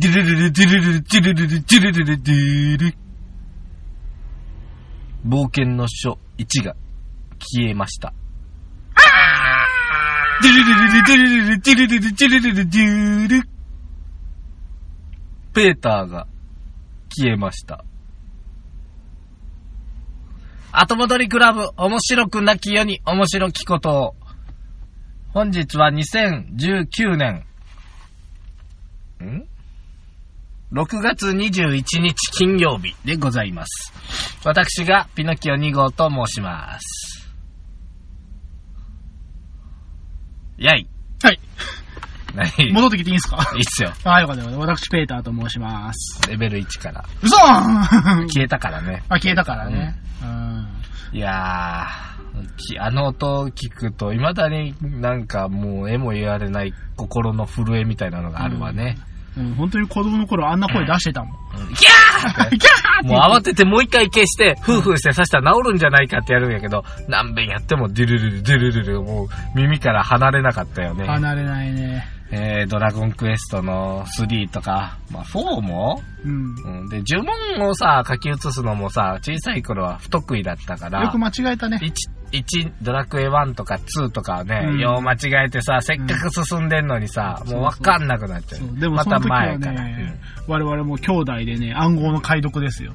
[0.00, 2.94] デュルルルデュルルルデュルルルデュルルルデュル
[5.26, 6.76] 冒険の書1が
[7.40, 8.14] 消えました。
[10.40, 13.48] デュルルルルデュルルルデュルルルデュルルルデュル
[15.52, 16.28] ペーターが
[17.08, 17.84] 消えました。
[20.70, 24.16] 後戻りクラブ、面白くなき世に面白きことを。
[25.34, 27.44] 本日は2019年、
[29.24, 29.57] ん？
[30.72, 33.92] ?6 月21日金曜日でございます。
[34.44, 37.28] 私がピノキオ2号と申します。
[40.58, 40.88] やい。
[41.22, 41.40] はい。
[42.34, 43.38] 何戻ってきていいんすか？
[43.54, 43.92] いいっすよ。
[44.04, 44.60] あ、よかったよかった。
[44.74, 46.28] 私、ペーターと申します。
[46.28, 47.04] レベル1から。
[47.22, 49.02] 嘘消えたからね。
[49.08, 49.94] あ、消えたからね。
[50.22, 50.68] うん。
[51.16, 58.98] いやー、きあの音を聞くと、未だになんかもう絵も言われない心の震えみたいなのがあるわね。
[58.98, 59.04] うん、
[59.56, 61.30] 本当に子供の頃あんな声出してたもん。
[61.30, 61.38] うん
[61.74, 71.06] キャーってキャーもう慌ててもう一回消して、フーフーして刺したら治るんじゃないかってやるんやけど、何遍やってもデュルルル、デュルルル、もう耳から離れなかったよね。
[71.06, 72.17] 離れないね。
[72.30, 76.82] えー、ドラゴンクエストの3とか、まあ4も、うん。
[76.82, 81.80] うん、で、呪文をさ、書き写すのもさ、小さい頃は不得意だったから、よく間違えたね。
[81.80, 81.92] 1、
[82.32, 88.60] 1ドラクエ1とか2とかはね、うんよう間違えてさ、せっかく進んでんのにさ、うんもうわかんなくなっちゃう。
[88.60, 89.82] そうでもまたその時は前から。
[89.84, 92.94] ね、我々も兄弟でね、暗号の解読ですよ。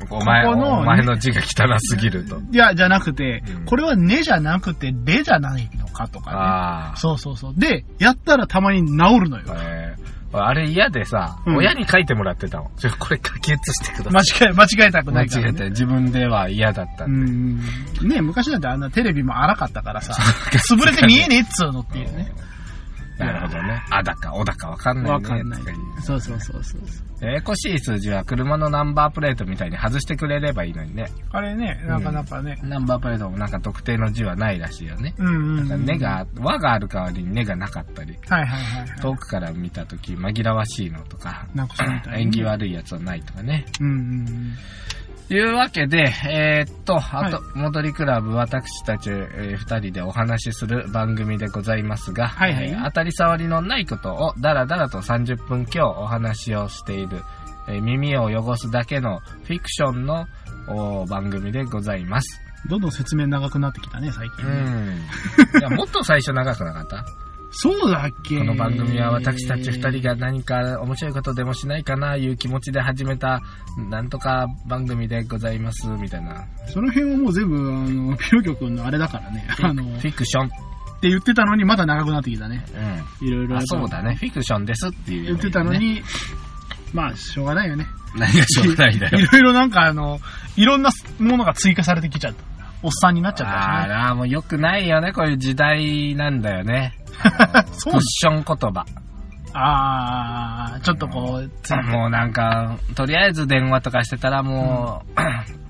[0.00, 2.40] うんお前ここのお前の字が汚すぎると。
[2.52, 6.96] いや、じゃなくてうん、これはねじゃなくて、れじゃないのかとかああね。。
[6.96, 7.54] そうそうそう。
[7.56, 9.44] で、やったらたまに治るのよ。
[9.48, 12.76] えーあれ嫌でさ、うん親に書いてもらってたもん。
[12.76, 14.48] ちょこれ書き写してくだ間さい。
[14.48, 15.48] 違え、間違えたくな間いから、ね。
[15.48, 17.56] 違えて、自分では嫌だったうん
[17.94, 18.06] で。
[18.06, 18.08] ん。
[18.08, 20.12] ね昔だってあんなテレビも荒かったからさ、
[20.70, 22.30] 潰れて見えねえっつうのっていうね。
[23.18, 23.82] なるほどね。
[23.90, 25.10] あだか、おだかわかんないね。
[25.12, 25.62] わかんない。
[26.02, 26.80] そうそうそうそう。
[27.20, 31.06] ややこしい数字は車のナンバープレートみたいに外してくれればいいのにね。
[31.32, 32.60] あれね、なかなかね。
[32.62, 35.14] ナンバープレートもなんか特定の字はないらしいよね。
[35.18, 35.84] うんうん、うん。
[35.84, 39.00] 根が、輪がある代わりに根がなかったり、はいはいはい、はい。
[39.00, 43.66] 遠くから見たとき紛らわしいのとか、なんかそうみたい縁起悪いやつはないとかね。
[43.80, 44.54] うんうん
[45.34, 57.18] いうわけで、えーっと、あと、は戻りクラブ、私たち、えー二人でお話しする番組でございますが、はいはいえー当たり障りのないことをだらだらと30分今日お話をしている、
[57.68, 60.26] えー耳を汚すだけのフィクションの
[60.68, 62.40] お番組でございます。
[62.64, 62.70] うん。
[62.70, 64.60] どんどん説明長くなってきたね、最近うね。
[64.62, 64.96] ん。
[65.60, 67.04] いや、もっと最初長くなかった？
[67.50, 68.38] そうだっけ？
[68.38, 73.40] この番組は私たち二人が何か面白いことでもしないかないう気持ちで始めた、
[73.90, 76.46] なんとか番組でございます、みたいな。
[76.68, 79.46] その辺はもう全部、あの、 ピロキョ君のあれだからね。
[79.62, 80.48] あの、っフィクション。
[81.00, 82.64] て言ってたのにまだ長くなってきたね。
[83.22, 83.28] うん。
[83.28, 83.56] いろいろ。
[83.56, 84.16] あ、そうだね。。
[84.16, 85.72] フィクションですっていう、言ってたの。
[85.72, 86.02] に、
[86.92, 87.86] まあ、しょうがないよね。
[88.16, 89.18] 何がしょうがないだよ。
[89.20, 90.18] いろいろなんかあの、
[90.56, 92.57] いろんなものが追加されてきちゃった。
[92.82, 93.94] おっさんになっちゃったあしね。
[93.94, 95.12] ら、もう良くないよね。
[95.12, 96.94] こういう時代なんだよね。
[97.72, 98.86] そうクッション言葉。
[99.52, 105.20] あー、ちょっとこう、つもうなんか、とりあえず電話とかしてたらもう、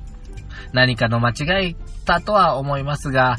[0.75, 3.37] 何かの間違いだとは思いますが、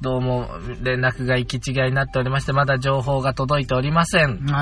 [0.00, 0.48] どうも
[0.82, 4.44] 連絡が行き違いになっておりまして、まだ情報が届いておりません。
[4.44, 4.52] ね、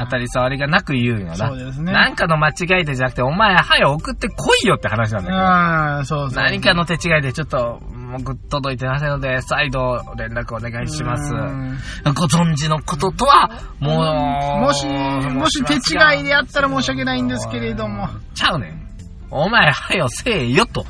[0.00, 1.36] 当たり障りがなく言うんよな。
[1.36, 6.04] そうですねなんかの間違いでじゃなくて、お前、はよ送ってこいよって話なんだけど。
[6.04, 6.42] そうそう。
[6.42, 7.80] 何かの手違いでちょっと、
[8.12, 11.32] 僕届いてませんので、再度連絡お願いします。
[11.32, 18.08] うんご存知のこととは、もう、もし、もし手違いであったら申し訳ないんですけれども。
[18.34, 18.89] ちゃうねん。
[19.30, 20.84] お前、はよ、せえよと。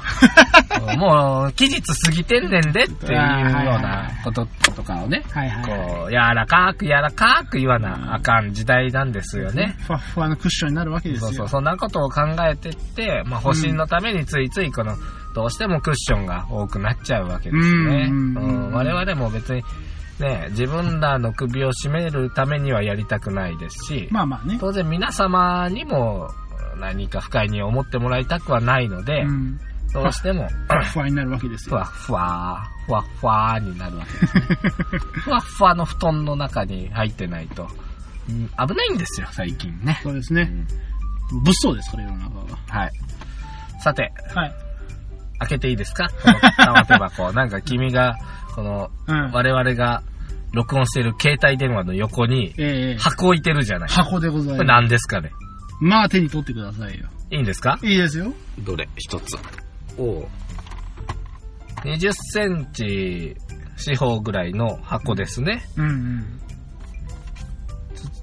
[0.96, 5.64] もう、期日過ぎてんねんでっていうようなこととかをね、はいはい。
[5.64, 9.76] こう、柔らかく柔らかく言わなあかん時代なんですよね。
[9.86, 11.28] ふわっふわのクッションになるわけですよ。
[11.28, 14.94] そうそう、そんなことを考えてって、まあ、保身のためについついこの、
[15.34, 18.08] どうしてもクッションが多くなっちゃうわけですね。
[18.10, 19.62] ううんん我々も別に、
[20.18, 24.58] ね、自分らの首を絞めるためにはやりたくないですし、まあまあね。
[24.60, 26.30] 当然皆様にも
[26.80, 29.60] 何か不快に思ってもらいたくはないので、うん。
[29.92, 31.76] どうしても、ふわっふわになるわけですよ。
[31.76, 34.42] ふわっふわ、ふわっふわになるわけですね。
[35.24, 37.68] ふわっふわの布団の中に入ってないと、
[38.28, 39.98] うん危ないんですよ、最近ね。
[40.02, 40.42] そうですね。
[40.42, 40.66] うん
[41.44, 42.44] 物騒ですから、世の中は。
[42.68, 42.90] はい。
[43.80, 44.54] さて、はい。
[45.38, 46.08] 開けていいですか？
[46.08, 47.32] この玉手箱。
[47.34, 48.16] なんか君が、
[48.54, 49.30] この、うん。
[49.32, 50.02] 我々が
[50.52, 53.88] 録音している携帯電話の横にええ箱置いてるじゃない。
[53.88, 55.28] こ箱でございれま何ですかね？
[55.30, 55.34] す。
[55.80, 57.08] まあ手に取ってくださいよ。
[57.30, 57.78] いいんですか？
[57.82, 58.32] いいですよ。
[58.60, 58.88] どれ？
[58.96, 59.36] 一つ。
[59.98, 60.26] おう
[61.84, 63.36] 20センチ
[63.76, 65.62] 四方ぐらいの箱ですね。
[65.76, 66.40] うんうん。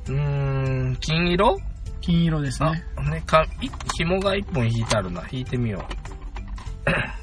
[0.07, 1.57] うーん、金色？
[2.01, 5.23] 金色ですあね。、ね、か、い紐が一本引いてあるな。
[5.31, 5.85] 引いてみよ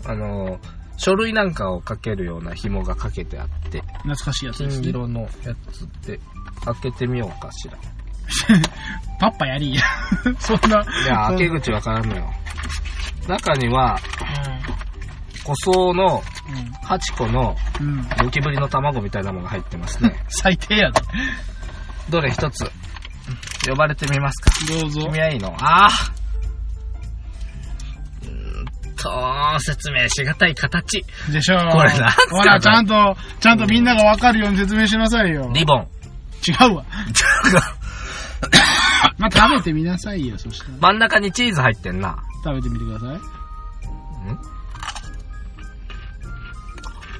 [0.04, 0.08] う。
[0.10, 0.58] あのー、
[0.98, 4.82] 書類なんかをかけるような紐がかけてあって、懐かしいやつですね。
[4.82, 5.28] 金色のや
[5.72, 6.20] つで、
[6.64, 7.78] 開けてみようかしら。
[9.20, 9.82] パッパやりや。
[10.38, 10.80] そんな。
[10.80, 12.32] いや、開け口わからんのよ。
[13.28, 13.98] 中には、
[15.44, 16.22] 個装の
[16.84, 17.86] 8個のうん。
[17.86, 18.08] うん。
[18.24, 20.14] ゴキブリの卵みたいなものが入ってますね。
[20.28, 21.00] 最低やで。
[22.10, 22.70] どれ一つ、
[23.66, 24.50] 呼ばれてみますか。
[24.80, 25.00] どうぞ。
[25.06, 25.54] 君はいいの？
[25.60, 25.88] ああ
[28.22, 31.04] うーんと、説明しがたい形。
[31.30, 35.50] でしょこれなほら、ちゃんと、ちゃんとみんながわかるように説明しなさいよ。
[35.54, 35.86] リボン。
[36.46, 36.84] 違うわ。
[39.18, 40.70] まあ、食べてみなさいよ、そしたら。
[40.80, 42.16] 真ん中にチーズ入ってんな。
[42.42, 43.20] 食べてみてください。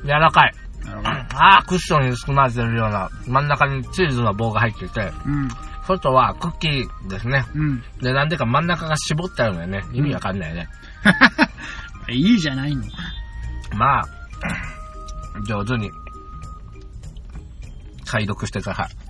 [0.05, 0.55] 柔らかい。
[0.85, 1.09] なるほど。
[1.37, 5.49] ああ、クッションに含まれてるような、真ん中にチーズの棒が入ってて、うん。
[5.87, 7.45] 外はクッキーですね。
[7.55, 7.83] うん。
[8.01, 9.85] で、なんでか真ん中が絞ってあるのよね。
[9.93, 10.69] 意味わかんないよね。
[12.09, 12.83] いいじゃないの。
[13.75, 14.05] まあ、
[15.47, 15.91] 上手に、
[18.07, 19.04] 解読してください。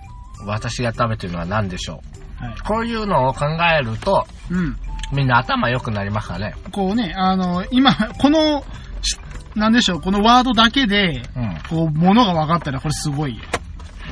[0.45, 2.01] 私が食べてるのは何でしょ
[2.39, 2.53] はい。
[2.53, 2.63] う。
[2.63, 3.45] こういうのを考
[3.79, 4.75] えると、うん。
[5.13, 6.55] みんな頭良くなりますからね？
[6.71, 8.63] こうね、あの、今、この、
[9.01, 9.17] し
[9.55, 11.57] なんでしょう、このワードだけで、うん。
[11.69, 13.43] こう、ものが分かったらこれすごいよ。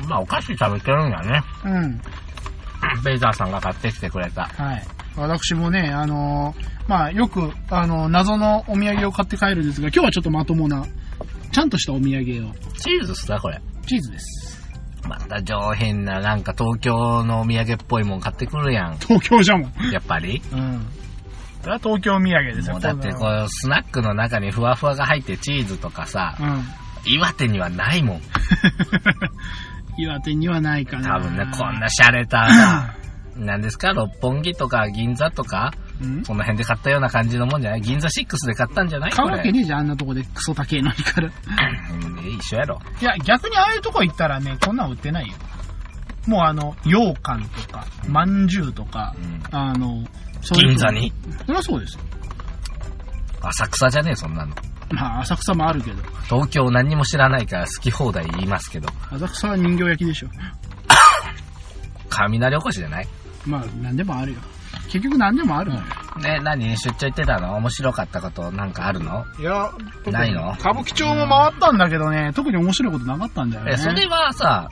[0.08, 1.42] まあ、お菓子食べてるんやね。
[1.64, 2.00] うん。
[3.04, 4.44] ベイザーさんが買ってきてくれた。
[4.44, 4.86] はい。
[5.16, 10.84] 私もね、あのーまあ、よく、あの謎のお土産を買って帰るんですが、今日はちょっとまともな、
[11.52, 12.52] ちゃんとしたお土産を。
[12.74, 13.60] チーズっすか、これ？
[13.86, 14.53] チーズです。
[15.08, 18.98] また上品な、なんか東京のお土産っぽいもん買ってくるやん。
[18.98, 19.72] 東京じゃもん。
[19.92, 20.42] やっぱり。
[20.52, 20.86] うん。
[21.60, 22.74] それは東京土産ですよ。
[22.74, 26.36] もうだってここう、スナックの中にふわふわが入ってチーズとかさ。
[26.40, 26.64] うん。
[27.06, 28.20] 岩手にはないもん。
[29.98, 31.16] 岩手にはないかな。
[31.16, 32.94] 多分ね、こんな洒落たさ、
[33.36, 35.83] なんですか、六本木とか銀座とか、うん
[36.24, 37.80] その辺で買ったような感じのもんじゃない？
[37.80, 39.12] 銀座6で買ったんじゃない？
[39.12, 39.28] 買う。
[39.30, 41.28] わけねえじゃん、あんなとこでクソ高えのにから。
[41.92, 42.80] うん一緒やろ。
[43.00, 45.34] いや、逆にああいうとこ行ったらね、こんなん売ってないよ。
[46.26, 49.20] もうあの、羊羹とか、まんじゅうとか、う
[49.54, 50.04] んあの、
[50.40, 51.12] そういう銀座に？
[51.46, 52.00] そりゃそうですよ。
[53.42, 54.54] 浅草じゃねえ、そんなの。
[54.90, 56.02] まあ、浅草もあるけど。
[56.28, 60.28] 東京何にも知らないから好き放題言いますけど、浅草は人形焼きでしょ。
[62.08, 63.08] 雷おこしじゃない？
[63.46, 64.40] まあ、なんでもあるよ。
[64.88, 65.82] 結局なんでもあるのよ。
[66.20, 66.76] ね、何？
[66.76, 67.56] 出張行ってたの？
[67.56, 69.24] 面白かったことなんかあるの？
[69.38, 69.70] いや、
[70.10, 70.52] ないの？
[70.58, 73.72] 歌舞伎町も回ったんだけどね、特に面白いことなかったんだよね。
[73.74, 74.68] え、それはさ、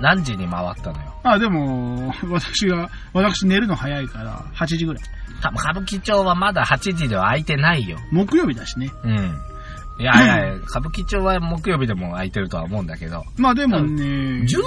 [0.00, 1.14] 何時に回ったのよ？
[1.24, 5.02] あ、でも、私が、私寝るの早いから、8時ぐらい。
[5.42, 7.96] 多分歌舞伎町はまだ8時では空いてないよ。
[8.12, 8.90] 木曜日だしね。
[9.04, 9.38] うん。
[10.00, 14.62] いやいや、 歌舞伎町は木曜日でも空いてるとは思うんだけど、まあでもね、10時過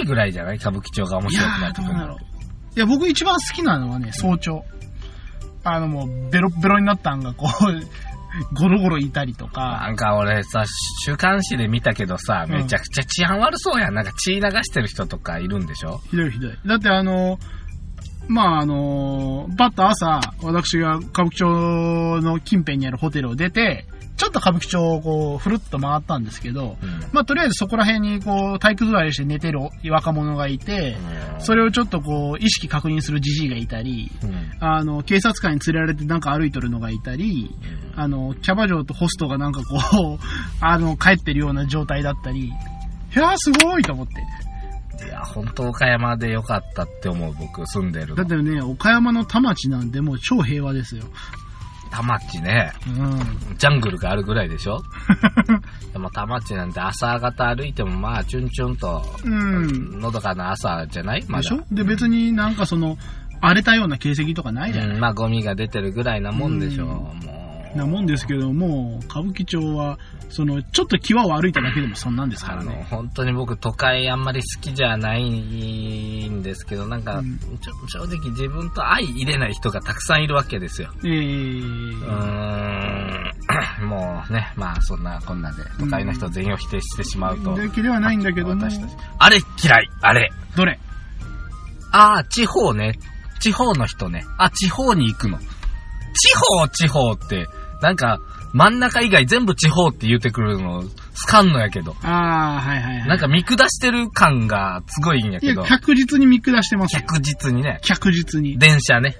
[0.00, 0.56] ぎぐらいじゃない？
[0.56, 2.16] 歌舞伎町が面白くなってくるの。
[2.76, 4.64] いや、僕一番好きなのはね、早朝。
[5.64, 7.80] あのもう、ベロッベロになったんがこう、
[8.56, 10.64] ゴロゴロいたりとか、なんか俺さ、
[11.04, 13.94] 週刊誌で見たけどさ、うんめちゃくちゃ治安悪そうやん。
[13.94, 16.00] なんか血流してる人とかいるんでしょ？
[16.10, 16.58] ひどいひどい。
[16.66, 17.38] だってあの、
[18.28, 23.84] まああの、バッと朝、私が歌舞伎町の近辺にあるホテルを出て、
[24.22, 27.00] ちょっと歌舞伎町をこう、ふるっと回ったんですけど、うん。
[27.12, 29.58] まあとりあえずそこら辺にこう、体育座りして寝てる
[29.90, 30.96] 若者がいて、
[31.40, 34.52] それをちょっとこう、意識確認するじじいがいたり、うん。
[34.60, 37.50] あの、警察官に連れられてなんか歩いとるのがいたり、
[37.96, 40.24] あの、キャバ嬢とホストがなんかこう、
[40.60, 42.50] あの、帰ってるような状態だったり、い
[43.18, 45.04] やーすごいと思って。
[45.04, 48.14] いや、本当岡山でよかったって思う、僕、住んでるの。
[48.14, 51.06] だってね、岡山の田町なんでもう超平和ですよ。
[51.92, 53.56] 田町ね、うん。
[53.58, 54.82] ジャングルがあるぐらいでしょ？
[55.92, 60.00] でも田町なんて朝方歩いてもまあ、チュンチュンと、うん。
[60.00, 61.24] のどかな朝じゃない？
[61.28, 61.42] まだ。
[61.42, 61.62] でしょ？
[61.70, 62.96] で、別になんかその、
[63.42, 64.92] 荒れたような形跡とかないじゃん。
[64.92, 67.06] うん、まあ、ゴミが出てるぐらいなもんでしょう、うんも
[67.38, 67.41] う。
[67.74, 69.98] なもんですけども、歌舞伎町は、
[70.28, 72.86] その、ちょっと際を歩いただけでもそんなんですかあの、らね。
[72.90, 77.38] 本当に僕都会あんまり好きじゃないんですけど、なんか、うん
[77.88, 80.90] 正直自分と相入れない人がたくさんいるわけですよ。
[81.04, 87.54] えうー、ーん、 もうね、まあそんなこんなで、都会の人全員を否定してしまうと。
[87.54, 88.96] だけではないんだけども、私たち。
[89.18, 90.78] あれ嫌いあれどれ？
[91.92, 92.98] ああ、地方ね。
[93.40, 94.24] 地方の人ね。
[94.38, 95.38] あ、地方に行くの。
[95.38, 95.44] 地
[96.60, 97.46] 方、地方って、
[97.82, 98.18] なんか、
[98.54, 100.82] 真ん中以外全部地方って言ってくるの、
[101.14, 101.96] スカンのやけど。
[102.02, 103.08] ああ、はいはいはい。
[103.08, 105.64] なんか見下してる感がすごいんやいやけど、。
[105.64, 107.02] 確実に見下してますよ。
[107.06, 107.80] 確実にね。
[107.86, 108.58] 確実に。
[108.58, 109.16] 電車ね。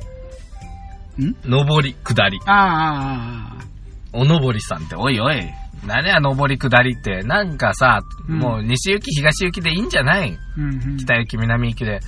[1.18, 1.34] ん？
[1.44, 2.38] 上り、下り。
[2.46, 3.64] ああああ、ああ
[4.12, 5.42] おのぼりさんって、おいおい、
[5.86, 7.22] 何や、上り下りって。
[7.22, 10.38] なんかさ、うんもう西行き、東行きでいいんじゃない？
[10.56, 10.96] うんうん。
[10.98, 12.00] 北行き、南行きで。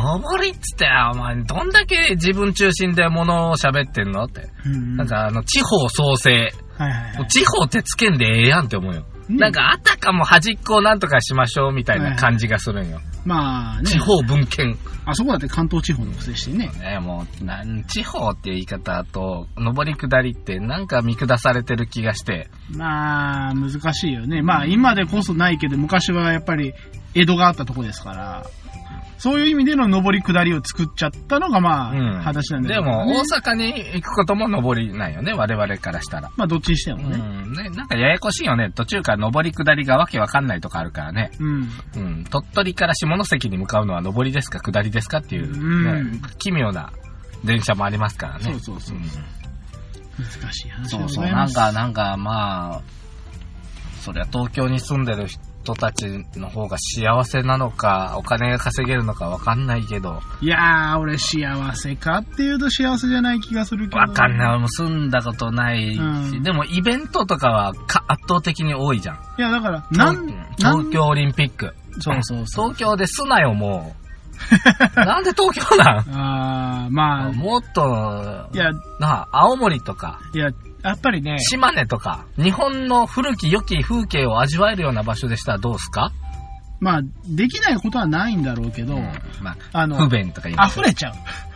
[0.00, 4.48] 上りっつって、お前、どんだけ自分中心で物を喋ってんのって。
[4.66, 6.52] うんなん、かあの、地方創生。
[6.76, 7.28] はいはいはい。
[7.28, 9.04] 地方ってつけんでええやんって思うよ。
[9.08, 13.00] うんなんか、あたかも端っこをなんとかしましょうみたいな感じがするんよ。
[13.24, 13.90] まあね。
[13.90, 14.76] 地方文献。
[15.06, 16.70] あそこだって関東地方のくせしてね。
[16.78, 22.48] ねもう、なん、地方っていう言い方と、上り下りってなんか見下されてる気がして。
[22.70, 24.42] まあ、難しいよね。
[24.42, 26.74] まあ、今でこそないけど、昔はやっぱり
[27.14, 28.46] 江戸があったとこですから、
[29.18, 32.20] そういう意味での上り下りを作っちゃったのが、まあ、うん。
[32.20, 33.14] 話なんだけど、でも、ね。
[33.16, 36.30] 大阪に行くことも上りなんよね、我々からしたら。
[36.36, 37.16] まあ、どっちにしてもうね。
[37.16, 37.52] ん。
[37.52, 38.70] ね、なんかややこしいよね。
[38.74, 41.30] 途中から上り下りがわけわかんないとかあるからね。
[41.38, 41.68] うん。
[41.96, 42.24] うん。
[42.24, 46.92] 鳥取から下関に向かうのは上りですか下りですかっていう、うんね奇妙な
[47.44, 48.44] 電車もありますからね。
[48.44, 51.22] そうそうそううん難しい話でそうそう。
[51.22, 51.56] ございます。
[51.56, 52.80] なんか、なんか、まあ、
[54.00, 55.40] そりゃ東京に住んでる人
[55.72, 56.06] たち
[56.36, 63.98] の方が幸せなのか、お金が稼げるのかわかんないけど、いやー、俺幸せかっていうと幸せじゃない気がするけど。
[63.98, 64.48] わかんない。
[64.48, 69.16] 俺も住んだことないし、うんでもイベントとかはか圧倒的に多いじゃん。
[69.38, 70.26] いや、だから、なん、
[70.58, 71.74] 東京オリンピック。
[72.00, 72.74] そうそうそう。
[72.74, 74.04] 東京ですなよ、もう。
[75.00, 76.04] なんで東京なん？
[76.10, 80.50] あー、まあ、もっと、いや、なあ、青森とか、いや、
[80.84, 86.12] やっぱりね、島根とか、日本の古き良き風景を味わえるような場所でしたらどうすか？
[86.80, 88.98] まあ、できないことはないんだろうけど、
[89.40, 91.14] まああ、不の、便とか言溢れちゃう。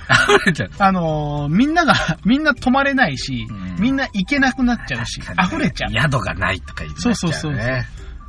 [0.38, 0.70] 溢れちゃう。
[0.78, 1.94] あのーみんなが、
[2.24, 5.92] みんな泊まれないし、うんみんな行けなくなっちゃうし、溢れちゃう。
[5.92, 7.86] 宿がないとか言って、そうそうそうね。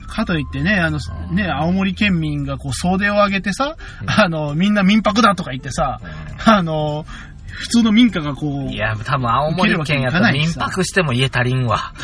[0.08, 6.02] かといってね、あの、うんね、青森県民がこう総出を上げてさ、うんあの、みんな民泊だとか言ってさ、
[6.46, 7.06] あの、
[7.60, 11.94] 普通の民家がこう、いや、多分青森県やったら民泊しても家足りんわ。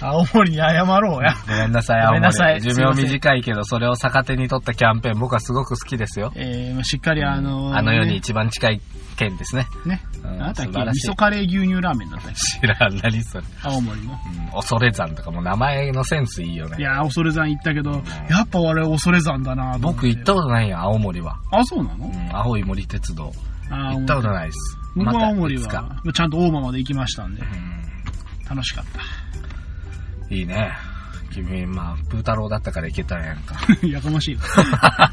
[0.00, 1.34] 青森に謝ろうや。
[1.48, 2.74] ごめんなさい、青ごめんなさい森。
[2.74, 6.32] 寿命短いけど、それを逆手に取ったキャンペーン、僕はすごく好きですよ。
[6.34, 8.80] えー、しっかりあの、あの世にね一番近い
[9.16, 9.66] 県ですね。
[9.86, 10.00] ね。
[10.22, 13.44] うんあなたっけ素晴らしい味噌カレー牛乳ラーメンだった知らん、何それ。
[13.62, 14.12] 青森の。
[14.12, 16.76] うん、恐山とかも名前のセンスいいよね。
[16.78, 21.38] いやー、恐山行ったけど、やっぱ俺恐山だな僕行ったことないよ、青森は。
[21.50, 22.06] あ、そうなの？
[22.06, 23.32] うん、青い森鉄道。
[23.70, 24.78] あー行ったことないです。
[24.96, 25.68] 僕は青森は、
[26.12, 30.72] ちゃんと大間まで行きましたんで、う楽しかっん、いいね。
[31.32, 33.56] 君、まあ、プー太郎だったから行けたんやんか。
[33.80, 33.86] た。
[33.86, 34.42] やかましいわ。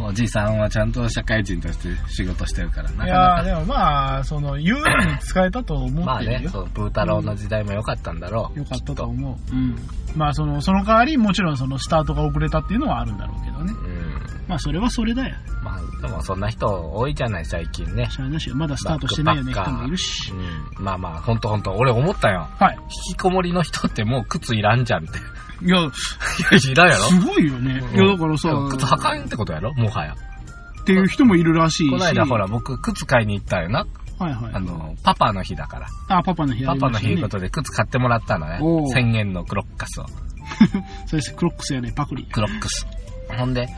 [0.00, 3.42] おじいさんはちゃんと社会人として仕事してるから、ないかなか。
[3.42, 6.50] でもまあ、その、有意義に使えたと思まあね、ってるよ。
[6.50, 8.58] そう、プー太郎の時代も良かったんだろう。
[8.58, 9.54] よかったと思う。
[9.54, 9.76] うん。
[10.16, 13.72] まあ、その、その代わり、もちろんその、スタートが遅れたっていうのはあるんだろうけどね。
[13.72, 13.87] うん。
[14.46, 15.36] まあ、それはそれだよ。
[15.62, 18.08] まあ、でもそんな人多いじゃない、最近ね。
[18.10, 18.56] しゃあなしよ。
[18.56, 20.32] まだスタートしてないよね、人もいるし。
[20.32, 20.84] うん。
[20.84, 22.48] まあまあ、ほんとほんと、俺思ったよ。
[22.58, 22.78] はい。
[23.08, 25.18] 引きこもりの人ってもう靴いらんじゃんって。
[25.64, 27.02] いや、いや、いらんやろ？
[27.04, 27.82] すごいよね。
[27.94, 29.74] いや、だからさ、靴履かんってことやろ？
[29.74, 30.14] もはや。
[30.80, 31.90] っていう人もいるらしいし。
[31.90, 33.86] この間ほら、僕、靴買いに行ったよな。
[34.18, 34.52] はいはい。
[34.54, 35.86] あの、パパの日だから。
[36.08, 38.92] あ、パパの日あパパの日いうことで靴買ってもらったのねおう。
[38.92, 40.06] 1000円のクロッカスを。
[41.06, 42.24] それクロックスやね、パクリ。
[42.24, 42.86] クロックス。
[43.36, 43.68] ほんで、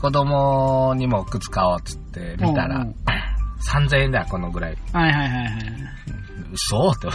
[0.00, 2.94] 子供にも靴買おうっつって見たらおうおう、
[3.86, 4.76] 3000円だよ、このぐらい。
[4.92, 5.54] はいはいはいはい。
[6.52, 7.08] 嘘って。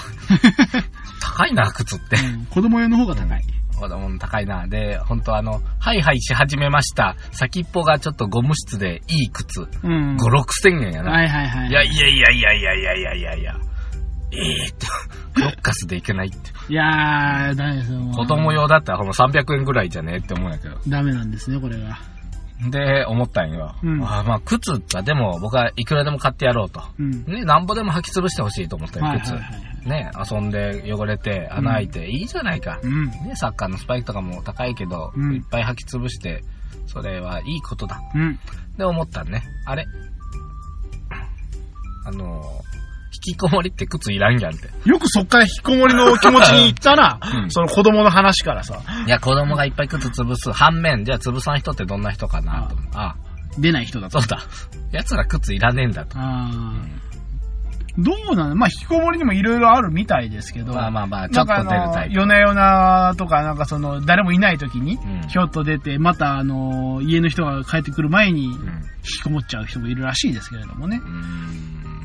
[1.21, 2.17] 高いな、靴って。
[2.17, 3.41] うん子供用の方が高い。
[3.79, 4.67] 子供の高いな。
[4.67, 7.15] で、本当あの、ハイハイし始めました。
[7.31, 9.61] 先っぽがちょっとゴム質でいい靴。
[9.61, 10.15] うん。
[10.15, 11.11] 5、6千円やな。
[11.11, 11.69] はいはいはい。
[11.69, 13.55] いやいやいやいやいやいやいやいやいや。
[14.31, 14.87] ええって、
[15.33, 16.37] クロッカスでいけないって。
[16.69, 17.99] いやー、ダメですよ。
[18.15, 20.77] 子供用だったらほんま300円ぐらいじゃねって思うんやけど。
[20.87, 21.99] ダメなんですね、これは。
[22.69, 23.75] で、思ったんよ。
[23.83, 26.81] うんあまあ、靴はでも僕はいくらでも買ってやろうと。
[26.99, 27.25] うん。
[27.25, 29.33] ね、なんぼでも履き潰してほしいと思ったよ、靴。
[29.87, 32.79] ね、遊んで汚れて穴開いて、いいじゃないか。
[32.83, 33.07] うん。
[33.07, 36.43] ね、サッカーのスパイクとかも高いけど、うんいっぱい履き潰して、
[36.87, 38.01] それはいいことだ。
[38.15, 38.39] うん。
[38.77, 39.43] で、思ったね。
[39.65, 39.85] あれ？
[42.05, 42.43] あの、
[43.25, 44.69] 引きこもりって靴いらんやんって。
[44.85, 47.19] よくそっから引きこもりの気持ちに行ったな。
[47.43, 48.79] うんその子供の話からさ。
[49.05, 50.51] いや、子供がいっぱい靴潰す。
[50.51, 52.87] 反面、じゃあ潰さん人ってどんな人かなと思う。
[52.93, 53.15] あ
[53.57, 54.21] 出ない人だと。
[54.21, 54.39] そうだ。
[54.91, 56.17] 奴ら靴いらねえんだと。
[56.17, 57.03] あー
[57.95, 60.73] どうなのまあ、引きこもりにもいろいろあるみたいですけど。
[60.73, 62.15] まあまあまあ、ちょっと出るタイプ。
[62.15, 70.99] 夜な夜なとか、なんかその、誰もいない時にうん、ひょっと出て、またあの、家の人が帰ってくる前に、引うんきこもっちゃう人もいるらしいですけれどもね。
[71.03, 72.02] うーん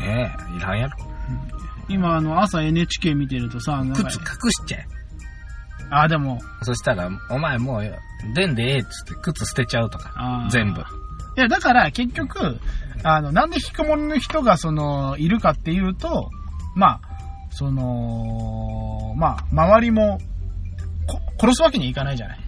[0.00, 0.96] ねえ、いらんやろ。
[1.88, 4.86] 今、あの、朝 NHK 見てるとさ、靴隠しちゃえ。
[5.90, 7.98] あ、でも、そしたら、お前もう、
[8.34, 10.48] 出んでええっつって靴捨てちゃうとか。
[10.50, 10.80] 全部。
[10.80, 10.84] い
[11.36, 12.60] や、だから、結局、
[13.02, 16.30] あの、なんで引きこもりの人が、その、いるかっていうと、
[16.76, 17.10] まあ、
[17.50, 20.18] その、まあ、周りも、
[21.08, 22.40] こ殺すわけにいかないじゃない。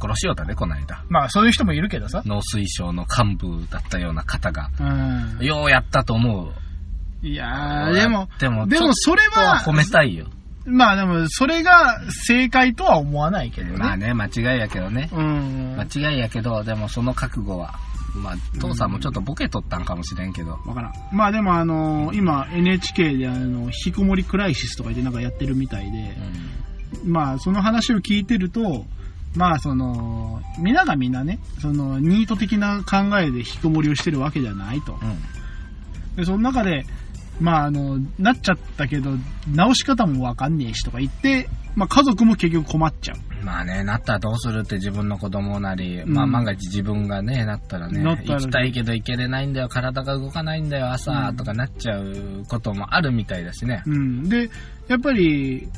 [0.00, 1.04] 殺しようだね、この間。
[1.08, 2.22] まあ、そういう人もいるけどさ。
[2.26, 5.44] 農水省の幹部だったような方が、うん。
[5.44, 6.52] ようやったと思う。
[7.22, 10.26] いやー、でも、でも、でもそれは褒めたいよ。
[10.64, 13.78] まあでも、それが正解とは思わないけどね。
[13.78, 15.08] まあね、間違いやけどね。
[15.12, 15.76] うん。
[15.76, 17.74] 間違いやけど、でもその覚悟は、
[18.14, 20.52] まあ、父さんもちょっとボケとったんかもしれんけど。
[20.66, 20.92] わからん。
[21.12, 26.16] まあでもあのー今 NHK であの、引きこもりクライシスとか言ってなんかやってるみたいで、
[27.04, 28.84] まあその話を聞いてると、
[29.34, 34.98] まあその、皆がみんなね、その、ニート的な考えで引きこもりをしてるわけじゃないと。
[35.00, 35.08] うん。
[35.08, 36.16] うん。
[36.16, 36.84] で、その中で、
[37.42, 39.10] まああの、なっちゃったけど、
[39.48, 43.44] 直し方もわかんねえしとか言って、まあ家族も結局困っちゃう。
[43.44, 53.82] まあね、なったらどうするって自分の子供なり、うんまあ万が一自分がね、なったらね行きたいけど行けれないんだよ、体が動かないんだよ、朝、うんとかなっちゃうこともあるみたいだしね。
[53.86, 54.28] うん。
[54.28, 54.48] で、
[54.88, 55.68] やっぱり、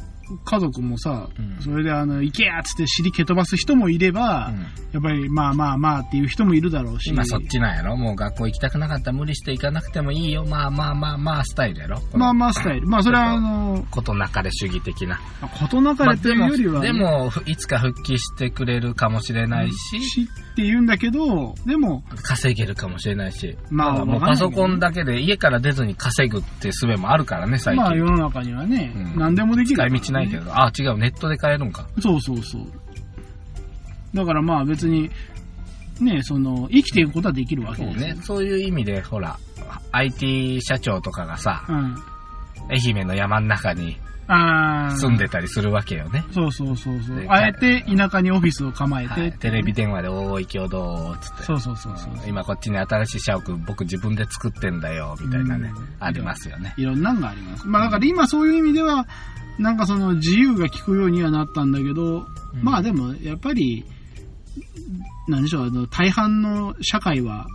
[0.45, 7.11] 家族もさ、うんそれであの、行けやっつって尻蹴飛ばす人もいれば、うんやっぱりまあまあまあっていう人もいるだろうし。
[7.11, 7.97] 今そっちなんやろ？
[7.97, 10.45] もう学校行きたくなかったら無理して行かなくてもいいよ。
[10.45, 12.00] まあまあまあまあスタイルやろ？
[12.12, 12.87] まあまあスタイル。
[12.87, 15.21] まあそれはあの、ことなかれ主義的な。
[15.59, 23.59] ことなかれというよりは、でも、でもいつか復帰してくれるかもしれないし、しって言うんだけど、でも、稼げるかもしれないし。
[23.71, 27.83] まあもうパソコンだけで家から出ずに稼ぐって術もあるからね、最近。
[27.83, 30.50] まあ世の中にはね、うん何でもできる使い道ないけど。
[30.54, 31.87] あ、違う、ネットで買えるんか。
[32.00, 32.62] そうそうそう。
[34.14, 35.11] だからまあ別に、
[36.00, 38.00] ね、その、生きていくことはできるわけですよ。
[38.00, 38.23] そうね。
[38.23, 39.38] そういう意味で、ほら、
[39.92, 41.97] IT 社長とかがさ、うん。
[42.71, 46.25] 愛媛の山の中に住んでたりするわけよね。
[46.33, 47.28] そうそうそうそうで。
[47.28, 51.42] あえて田舎にオフィスを構えて、はい、テレビ電話で、おーい、今日どうつって。
[51.42, 52.12] そうそうそうそう。
[52.26, 55.88] 今こっちに新しい社屋僕自分で作ってんだよ、みたいなねうん。
[56.00, 56.75] ありますよね。
[56.76, 57.66] いろんなのがあります。
[57.66, 59.06] まあだから今そういう意味では、
[59.58, 62.26] なんかその自由が利くようにはなったんだけど、
[62.62, 63.84] まあでもやっぱり、
[65.28, 67.46] 何でしょう、あの、大半の社会は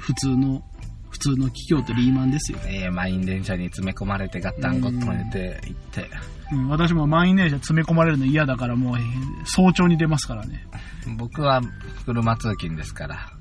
[0.00, 0.62] 普通の、
[1.10, 2.58] 普通の企業とリーマンですよ。
[2.66, 6.10] えー、満員電車に詰め込まれてガッタンゴットン寝て行って、
[6.52, 9.04] うん、私も満員電車詰め込まれるの嫌だからもう、えー
[9.44, 10.66] 早朝に出ますからね。
[11.16, 11.60] 僕は
[12.04, 13.32] 車通勤ですから、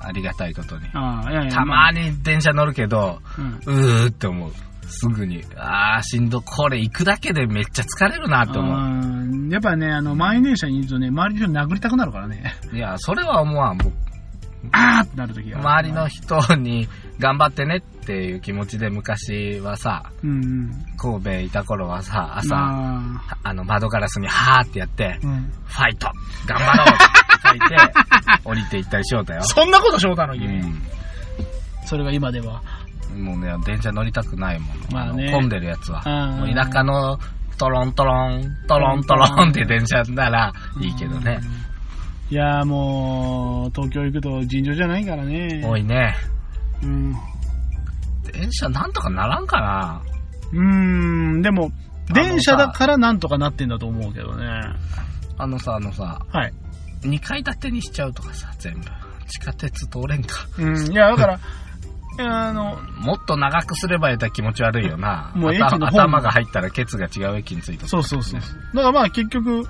[0.00, 0.86] ありがたいことに。
[0.92, 1.52] ああ、いやいや。
[1.52, 3.80] たまに電車乗るけど、あ、うん。
[3.80, 4.52] うーって思う。
[4.90, 5.42] すぐに。
[5.56, 12.54] あー、しんど、これ行くだけでめっちゃ疲れるなって思あーやっぱね、あの、満員電車にいるとね、周りの人殴りたくなるからね。
[12.72, 12.76] う。
[12.76, 13.78] いや、それは思わん。
[13.78, 13.92] 僕
[14.72, 15.58] あーってなるときが。
[15.58, 20.34] 周りの人に頑張ってねっていう気持ちで昔はさ、うんう
[20.66, 20.70] ん。
[20.98, 25.52] 神戸いた頃はさ、朝、まあ、あの窓ガラスにはーってやって、うん。
[25.64, 26.10] ファイト
[26.46, 27.76] 頑張ろうって書いて、
[28.44, 29.42] 降りていったりしようだよ。
[29.44, 30.58] そんなことしようたのう君。
[30.58, 30.82] ん。
[31.86, 32.62] それが今では。
[33.16, 34.68] もうね、電車乗りたくないもん。
[34.92, 36.02] まあねの混んでるやつは。
[36.04, 37.18] うんもう田舎の
[37.58, 41.40] トロントロン、トロントロンって電車ならいいけどね。
[42.30, 45.62] いやーもう、東京行くと尋常じゃないからね。
[45.64, 46.14] 多いね。
[46.82, 47.12] うん。
[48.32, 50.02] 電車なんとかならんかな
[50.52, 51.70] うーん、でも、
[52.14, 54.46] 電車だからなんとかなってんだと思うけどね。
[55.36, 56.52] あのさ、あのさ、はい。
[57.02, 58.86] 2階建てにしちゃうとかさ、全部。
[59.26, 60.46] 地下鉄通れんか。
[60.58, 61.40] うん、いや、だから、
[62.22, 65.32] あの、もっと長くすればやったら気持ち悪いよな。
[65.34, 68.40] もう駅の頭が入ったらケツが違う駅についてそうそうそう。
[68.40, 69.66] だからまあ結局、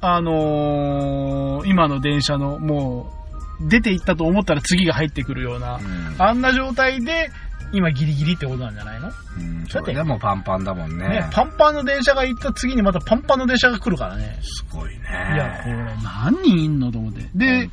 [0.00, 3.12] あのー今の電車のも
[3.60, 6.14] う、出て行ったと思ったら次が入ってくるような、うん。
[6.22, 7.30] あんな状態で、
[7.72, 11.08] 今ギリギリってことなんじゃないの、うん、だってでもパンパンだもんね。
[11.08, 14.38] ね、パンパンの電車が行った次にまたパンパンの電車が来るからね。
[14.42, 15.00] すごいね。
[15.34, 17.28] いや、これ何人いんのと思って。
[17.34, 17.70] で、ね。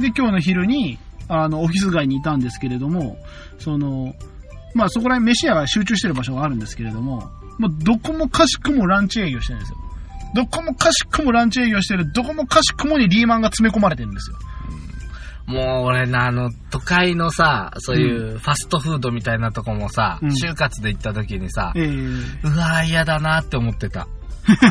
[0.00, 3.18] で、今日の昼に、あの、オフィス街にいたんですけれども、
[3.58, 4.14] その、
[4.74, 9.78] まあそこら辺飯屋が集中してる場所があるんですけれども、もうどこもかしくもランチ営業してるんですよ。
[10.34, 14.36] どこもかしくもランチ営業してる、どこもかしくもにリーマンが詰め込まれてるんですよ。
[15.46, 24.06] もう俺な、あの、都会のさ、そういうファストフードみたいなとこもさ、うん就活で行った時にさ、ええうわー嫌だなって思ってた。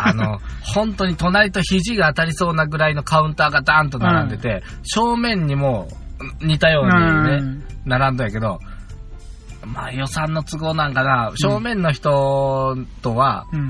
[0.03, 5.87] あの、 本当に隣と肘が当たりそうなぐらいのカウンターがダーンと並んでて、正面にも
[6.41, 7.63] 似たようにね、うん。
[7.85, 8.59] 並んだんやけど、
[9.65, 13.69] まあ予算の都合なんかな、正面の人とはうん。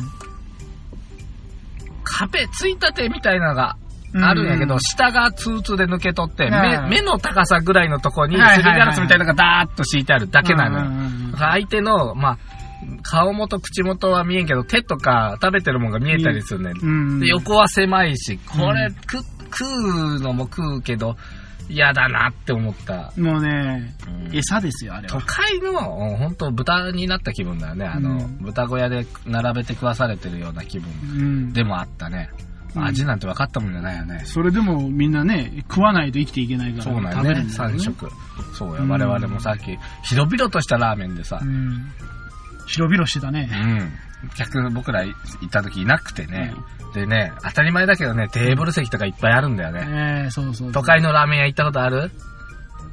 [2.04, 3.78] 壁ついたてみたいなのが
[4.16, 4.80] あるんやけど、うん。
[4.80, 10.86] 下がツーツーで抜け取って、うん目目の高さぐらいのとこに、すりガラスみたいなのがダーッと敷いてあるだけなの
[11.32, 11.38] よ。
[11.38, 12.38] 相手の、まあ、
[13.04, 16.78] 顔元、口元は見えんけど、手とか食べてるもんが見えたりするねん。
[16.78, 16.86] う
[17.18, 17.20] ん。
[17.20, 19.18] で横は狭いし、これ、く
[19.52, 19.66] 食
[20.18, 21.16] うのも食うけど、
[21.70, 23.12] 嫌だなって思った。
[23.18, 25.22] もうね、うん餌ですよ、あれ都は。
[25.26, 25.74] 会の、
[26.18, 27.86] 本当豚になった気分だよね。
[27.86, 31.54] あの、うん豚小屋で並べて食わされてるような気分うん。
[31.54, 32.30] でもあったね。
[32.42, 32.48] うん
[32.84, 34.22] 味なんて分かったもんじゃないよね。
[34.26, 37.12] それでもみんなね、食わないと生きていけないからそうなんね。
[37.14, 37.50] るんだよね。
[37.52, 38.10] 三食。
[38.54, 41.92] そうや、うん我々もさっき、広々としたラーメンでさう、ん。
[42.68, 43.46] 広々してたうね。
[43.46, 43.92] ん。
[44.36, 45.14] 客僕ら行
[45.46, 46.54] った時いなくてね。
[46.94, 49.86] でね、当たり前だけどね、テーブル席とかいっぱいあるんだよね。
[49.88, 50.72] ええそうそう。
[50.72, 52.12] 都会のラーメン屋行ったことある？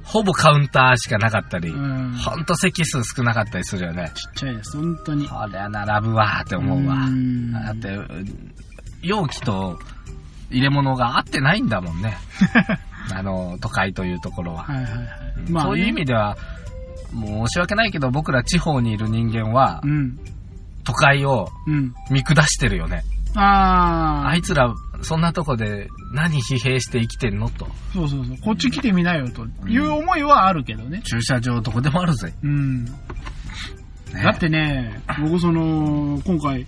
[0.03, 2.15] ほぼカウンターしかなかったり、うん。
[2.19, 4.13] ちほんと席数少なかったりするよね。
[4.13, 5.27] っちゃいです、本当に。
[5.27, 6.95] こりゃ並ぶわーって思うわ。
[7.07, 7.99] んだって、
[9.01, 9.79] 容器と
[10.51, 12.19] 入れ物が合ってないんだもんね。
[13.15, 14.65] あの、都会というところは。
[14.65, 14.95] はいはいはい。
[15.49, 16.37] うんそういう意味では、もう
[17.15, 20.19] 申し訳ないけど僕ら地方にいる人間はう、ん。
[20.85, 21.95] 都会をうん。
[22.11, 23.03] 見下してるよね。
[23.37, 24.29] ああ。
[24.29, 27.67] あいつら、そんなとこで何疲弊して生きてんのと。
[27.93, 28.37] そうそうそう。
[28.43, 31.01] こっち来てみなよという思いはあるけどね。
[31.03, 32.33] 駐車場どこでもあるぜ。
[32.43, 32.85] うん。
[32.85, 32.91] ね
[34.23, 36.67] だってね、僕その、今回、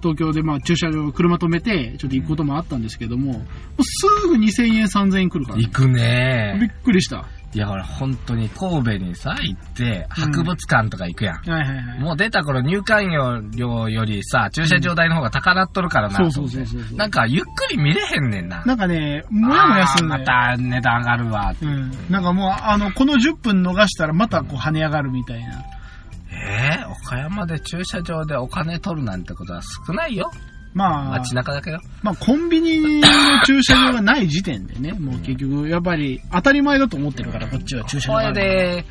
[0.00, 3.38] 東京でまあ駐車場、車止めて、ちょっと行くこともあったんですけども、も
[3.78, 7.26] うすぐ2000円、3000円来るから、行くねびっくりした。
[7.52, 11.34] いや、ほら、本当に神戸にさ、行って、博物館とか行くやん。
[11.50, 12.00] はいはいはい。
[12.00, 13.08] もう出た頃入館
[13.56, 16.16] 料よりさ、駐車場代の方が高なっとるからな。
[16.16, 18.62] そうそうそうそうそうなんか、ゆっくり見れへんねんな。
[18.64, 20.18] なんかね、もやもやするね。
[20.18, 21.54] また値段上がるわ。
[21.60, 21.90] うん。
[22.08, 25.64] なんかもう、あの、この10分逃したらまたこう跳ね上がるみたいな。
[26.32, 30.30] えー、岡山で駐車場でお金取るなんてことは少ないよ。
[30.72, 31.78] まあ、街中だけど？
[32.02, 33.08] まあコンビニの
[33.44, 38.84] 駐車場がない時点でね、もう結局、やっぱり当たり前だと思ってるから、こっちは駐車場こがあれる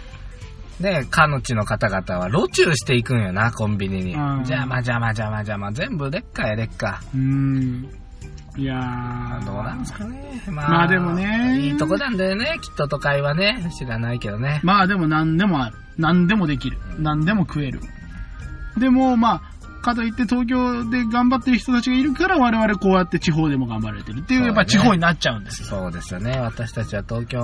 [0.81, 4.13] で、ね、かの地の方々は路中していくんよな、コンビニに。
[4.13, 5.71] うん邪魔邪魔邪魔邪魔。
[5.71, 7.01] 全部劣化や劣化。
[7.13, 7.89] うん。
[8.57, 9.45] いやー。
[9.45, 10.41] どうなんですかね。
[10.47, 13.71] ままあでもねいいとこなんだよね、きっと都会はね。
[13.77, 14.59] 知らないけどね。
[14.63, 15.77] まあでも何でもある。
[15.97, 16.77] 何でもできる。
[16.97, 17.79] 何でも食える。
[18.77, 19.41] でもまあ、
[19.79, 25.67] かといって東京で頑張ってる人たちがいるから我々こうやって地方でも頑張れてるっていう、ねやっぱ地方になっちゃうんですよ。
[25.67, 26.39] そうですよね。
[26.39, 27.41] 私たちは東京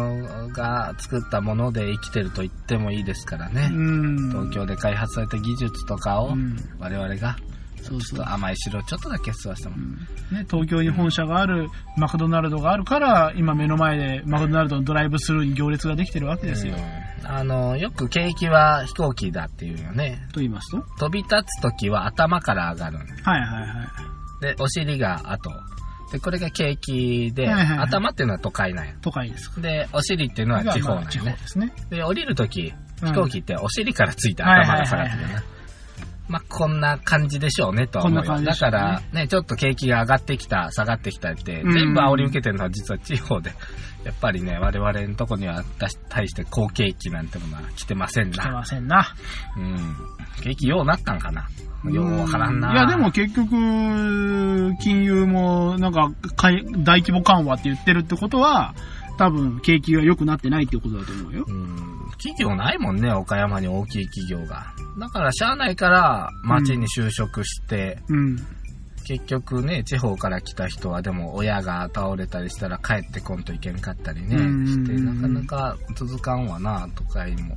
[0.49, 3.69] が作ったもので生きてると言ってもいいですからね。
[3.71, 4.29] うん。
[4.29, 7.37] 東京で開発された技術とかをうん我々が
[7.81, 9.83] そうちょっと甘い汁をちょっとだけ吸わせてもら
[10.31, 16.73] うね、東京に本社があるマクドナルドがあるから、今目の前でマクドナルドのドライブスルーに行列ができてるわけですよ。
[16.73, 20.27] うんあの、よく景気は飛行機だっていうよね。
[20.33, 20.83] と言いますと？
[20.99, 22.97] 飛び立つ時は頭から上がる。
[22.97, 23.67] はいはいは
[24.41, 24.41] い。
[24.41, 25.49] で、お尻が後。
[26.11, 28.93] で、これが景気で、はいはいはい頭っていうのは都会なんや。
[29.01, 29.61] 都会です。
[29.61, 31.31] で、お尻っていうのは地方なんやね。
[31.31, 31.73] 方ですね。
[31.89, 35.43] で、降りる時、うん飛行機ってお尻からついてはい頭がはいはいはい下がってるな。
[36.27, 38.21] まあ、こんな感じでしょうね、とは思うよ。
[38.23, 43.53] こんな感じだから、ね、ちょっと景気が上がってきた、下がってきたって、うん全部煽り受けてるのは実は地方で。
[44.03, 45.63] やっぱりね、我々のとこには
[46.09, 48.53] 対して好景気なんてものは来てません来てな。
[48.53, 49.15] ませんな。
[49.57, 49.95] うん。
[50.43, 51.47] 景気ようなったんかな。
[51.91, 52.73] ようわからんな。
[52.73, 53.49] いやでも結局、
[54.79, 58.75] 金融もなんか大規模緩和って言ってるってことは、
[59.17, 61.45] 多分景気が良くなってないってことだと思うよ。
[61.47, 64.73] うん、企業ないもんね、岡山に大きい企業が。
[64.99, 68.37] だから、しゃあないから、町に就職して、うん。
[69.05, 77.55] 結局ね、地方から来た人は、でも、親が倒れたりしたら帰ってこんといけんかったりね、うんして、なかなか続かんわな、都会も。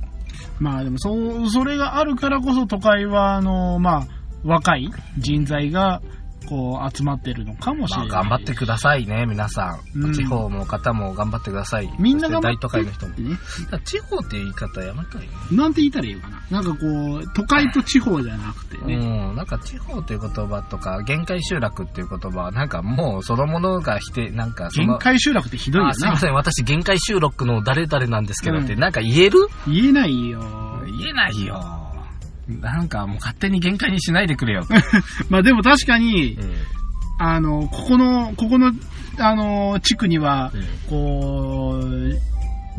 [0.59, 4.07] まあでもそう、それがあるからこそ都会は、あの、まあ、
[4.43, 6.01] 若い人材が、
[6.47, 8.21] こう、集まってるのかもしまあ、れない。
[8.21, 9.99] 頑張ってくださいね、皆さん。
[9.99, 11.89] うん地方の方も頑張ってください。
[11.99, 13.15] みんな頑張そして大都会の人もっ。
[13.15, 13.37] てね。
[13.85, 15.27] 地方って言い方やめたいね。
[15.51, 16.41] なんて言ったらいいのかな。
[16.49, 16.75] なんかこ
[17.15, 18.95] う、都会と地方じゃなくてね。
[18.95, 25.91] うん、なんか地方という言葉とか、限界集落っていう言葉は、なんかもうそのものが否定、なんか限、界集落ってひどいよな。
[25.91, 29.47] あすいません、私限界集落の誰々なんですけどって、うんなんか言える？
[29.67, 30.39] 言えないよ。
[30.85, 31.78] 言えないよ。
[32.49, 34.65] なんかもう勝手に限界にしないでくれよ。
[35.29, 36.53] まあでも確かにう、ん
[37.21, 38.71] あの、ここの、ここの、
[39.17, 40.53] あの、地区には、
[40.89, 42.17] こう、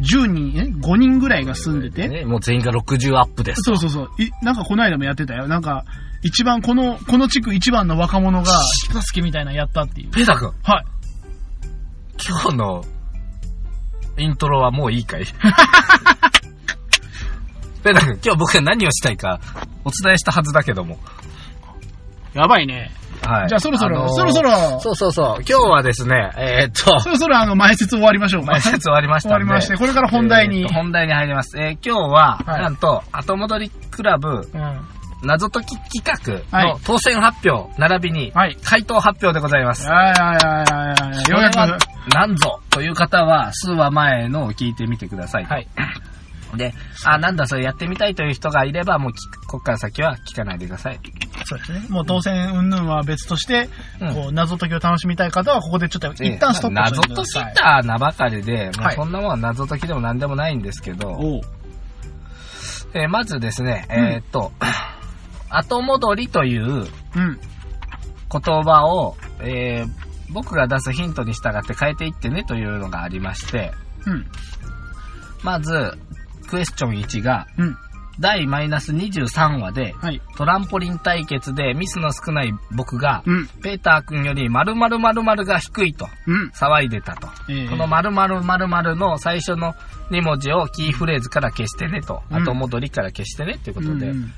[0.00, 3.60] 10人、え ?5 人ぐらいが住んでて、ねもう全員が60アップです。
[3.62, 4.10] そうそうそう。
[4.18, 5.46] いなんかこの間もやってたよ。
[5.46, 5.84] なんか、
[6.22, 8.50] 一番、この、この地区一番の若者が、
[8.86, 10.10] 人助けみたいなのやったっていう。
[10.10, 10.84] ペータ君、はい。
[12.26, 12.84] 今日の
[14.16, 15.24] イントロはもういいかい？
[17.82, 19.40] ペータ君、今日僕が何をしたいか
[19.84, 20.98] お伝えしたはずだけども。
[22.34, 22.90] やばいね。
[23.24, 23.48] はい。
[23.48, 25.42] じゃあそろそろあのーそろそろそうそうそう。
[25.48, 28.52] 今日はですね、えーっと、そろそろあの、前説終わりましょうか。
[28.52, 29.44] 前説終わりましたんで。
[29.44, 31.58] 終わりましてこれから本題にえーと本題に入ります。
[31.58, 34.80] えー今日は、はいなんと、後戻りクラブうん。
[35.22, 38.56] 謎解き企画はいの当選発表、並びに、はい。
[38.62, 39.86] 回答発表でございます。
[39.86, 41.30] はいはいはいはいはい。
[41.30, 45.44] ようやく、なんぞという方は、数話前のを聞いてみてください。
[45.44, 45.68] はい。
[46.56, 49.12] で、あ、なんだそれやってみたいという人がいれば、もう
[49.46, 51.00] こっから先は聞かないでください。
[51.44, 51.86] そうですね。
[51.88, 53.68] もう当選云々は別として、
[54.00, 57.44] うんこう、謎解きを楽しみたい方は、ここでちょっと一旦ストップまあ謎してください。
[57.44, 61.40] 解きたなばかりで、もうはいそんなもんは謎解きでも何でもないんですけど、おう。
[62.94, 64.52] えーまずですね、んえーっと、
[65.48, 66.86] 後戻りといううん。
[68.32, 73.72] 言葉を、えー僕が出すヒントに従って変えていってねというのがありまして、
[74.06, 74.26] うん。
[75.42, 75.98] まず、
[76.50, 77.76] クエスチョン1が、うん。
[78.18, 80.20] 第マイナス23話で、はい。
[80.36, 83.46] トランポリン対決でミスの少ない僕が、うん。
[83.62, 86.48] ペーター君より〇〇〇〇が低いとうん。
[86.50, 87.28] 騒いでたと。
[87.48, 89.74] えーこの〇〇〇〇の最初の
[90.10, 92.22] 2文字をキーフレーズから消してねと。
[92.30, 94.32] うん後戻りから消してねっていうことで、うん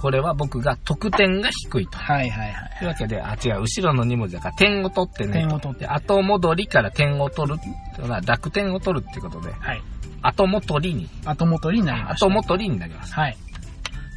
[0.00, 1.98] これは僕が得点が低いと。
[1.98, 2.78] はいはいはい。
[2.78, 5.48] というわけで、あ、違う、後ろの2文字だから点を取ってねと。
[5.48, 9.82] 点を取ってで後戻りから点を取るっていうのは濁点を取るってことで、はい。
[10.22, 12.26] 後戻りに、後戻りになりました。
[12.26, 13.14] 後戻りになります。
[13.14, 13.36] はい。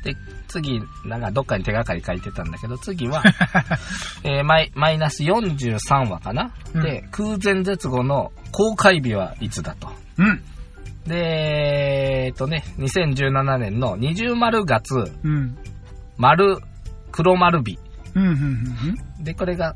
[0.03, 0.15] で、
[0.47, 3.23] 次、なんかどっかに手がかり書いてたんだけど、次は、
[4.23, 9.91] えーマイ、マイナス43話かな、うんで、空前絶後の公開日はいつだと。
[10.17, 10.41] うん。
[11.07, 15.57] で、えーっとね、2017年の20丸月、うん。
[16.23, 16.57] 丸、
[17.11, 17.77] 黒丸日。
[18.15, 18.23] うん。
[18.23, 18.31] うん。
[18.31, 19.23] うん。
[19.23, 19.75] で、これが、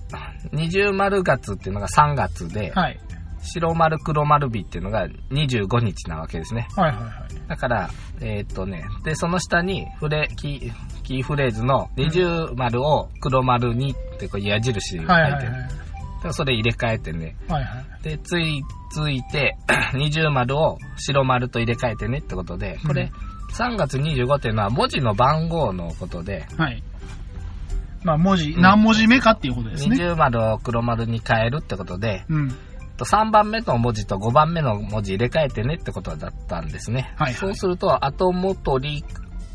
[0.54, 3.00] 20丸月っていうのが3月で、はい。
[3.42, 6.68] 白丸黒丸日っていうのが25日なわけですね。
[6.76, 7.50] はいはいはい。
[7.50, 7.90] だから、
[8.22, 15.64] えーっとね、で、その下に、フレ、キー、キーフレーズの20丸を黒丸にってこう矢印がはいはいはい書いてる。。
[16.24, 17.36] でそれ入れ替えてね。
[17.48, 18.04] はいはい。
[18.04, 19.56] で、つい、ついて、
[19.94, 23.12] 20丸を白丸と入れ替えてねってことで、これ、
[23.54, 26.84] 3月25っていうのは文字の番号のことで、はい。
[28.04, 29.96] まあ、文字、うん何文字目かっていうことですね。
[29.98, 32.56] 20丸を黒丸に変えるってことで、うん。
[32.98, 37.14] と3番目の文字と5番目の文字入れ替えてねってことだったんですね。
[37.16, 39.04] はいはいそうすると、後元り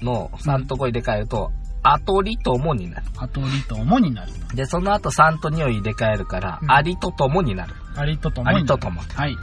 [0.01, 1.51] の3と5入れ替えると、
[1.83, 3.07] 後りともになる。
[3.17, 4.33] 後りともになる。
[4.55, 7.75] で、その後3と2を入れ替えるから、うんありとともになる。
[7.97, 8.65] ありとともあになる。
[8.65, 9.01] りととも。
[9.01, 9.37] はい。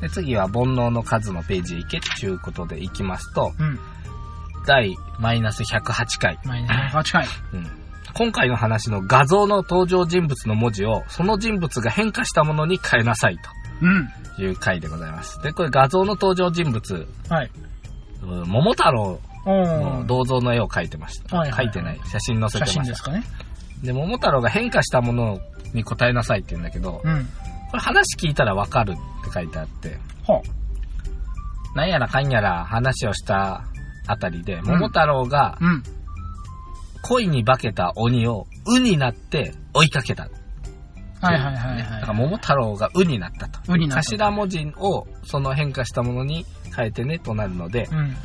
[0.00, 3.78] で、次は煩悩の数のページへ行けっていうことで行きますと、うん。
[4.66, 6.38] 第マイナス108回。
[6.44, 7.26] マイナス8回。
[7.54, 7.82] うん
[8.14, 13.38] 今回の話の画像の登場人物の文字を、その人物が変化したものに変えなさい
[13.80, 14.08] うん。
[14.36, 15.40] という回でございます。
[15.42, 17.50] で、これ画像の登場人物、はい。
[18.22, 20.06] うん桃太郎おのー。
[20.06, 21.36] 銅像の絵を描いてました。
[21.38, 22.00] はいはいはい描いてない。
[22.04, 22.84] 写真載せて写ました。
[22.84, 23.24] 真ですかね。
[23.82, 25.38] で、桃太郎が変化したもの
[25.72, 27.24] に答えなさいって言うんだけど、うん。
[27.70, 28.94] これ話聞いたらわかるっ
[29.24, 30.42] て書いてあって、ほ
[31.74, 33.64] なんやらかんやら話をした
[34.06, 35.64] あたりで、桃太郎がう。
[35.64, 35.82] うん。
[37.02, 40.28] 恋に化けた鬼をうになって追いかけた。
[41.20, 43.60] はいはいはいだからは桃太郎がうになったと。
[43.72, 48.16] うになった頭文字をその変化したものに変えてねとなるのでい。、うん。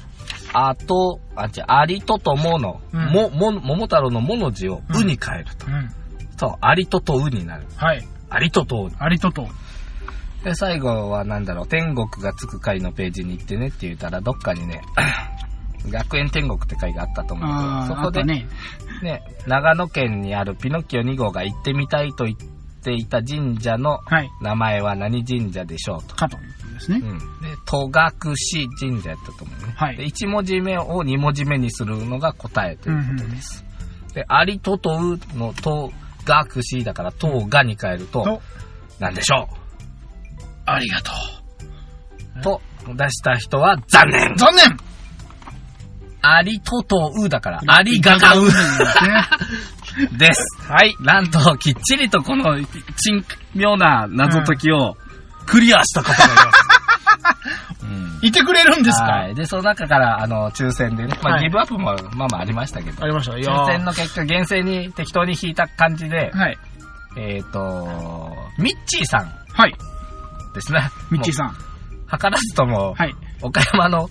[0.53, 5.67] あと、あ、違う、ありとともの、うんも、も、桃太郎のもの字をうに変えると。
[5.67, 5.89] うん。
[6.37, 7.65] そう、ありととうになる。
[7.75, 8.07] はい。
[8.29, 8.91] ありととう。
[8.97, 9.47] ありとと。
[10.43, 14.81] で、最後はなんだろう、天国がつく回のページに行ってねって言ったら、どっかにね、
[15.89, 18.47] 学園天国って回があったと思うけど、そこでね。
[19.01, 22.37] ね、長野県にあるピノッキオ2号が行ってみたいと言っ
[22.83, 24.29] ていた神社のはい。
[24.41, 26.15] 名前は何神社でしょうと。
[26.15, 26.99] かとですね。
[27.03, 27.17] うん。
[27.17, 27.23] で、
[27.65, 28.35] 戸隠
[28.79, 29.73] 神社やったと思うね。
[29.75, 33.65] はいで、1文字目を2文字目にするのが答えということです。
[34.13, 35.91] で、ありととうのと
[36.25, 38.41] がくしだから、とがに変えると、と、
[38.99, 39.47] なんでしょ
[40.65, 41.11] ありがと
[42.39, 42.61] うと
[42.95, 44.37] 出した人は残念う。
[44.37, 44.77] 残念
[46.21, 49.27] ありととうだから、ありががうですね。
[50.17, 50.43] です。
[50.67, 50.95] はい。
[50.99, 53.25] なんと、きっちりとこの、珍
[53.55, 54.95] 妙な謎解きを
[55.45, 56.67] クリアした方がいます。
[57.83, 59.35] うんいてくれるんですはかい。
[59.35, 63.33] で、その中から、あの、抽選でね、まあ、はいギブアップも、まあまあありましたけど、ありました。
[63.33, 66.57] 抽選の結果、厳正に適当に引いた感じで、はい。
[67.15, 69.75] えっ、と、ミッチーさんはい。
[70.53, 70.79] ですね。
[71.11, 71.13] ん。
[71.13, 71.55] ミッチーさん。
[72.09, 73.15] 図らずとも、はい。
[73.41, 74.09] 岡山の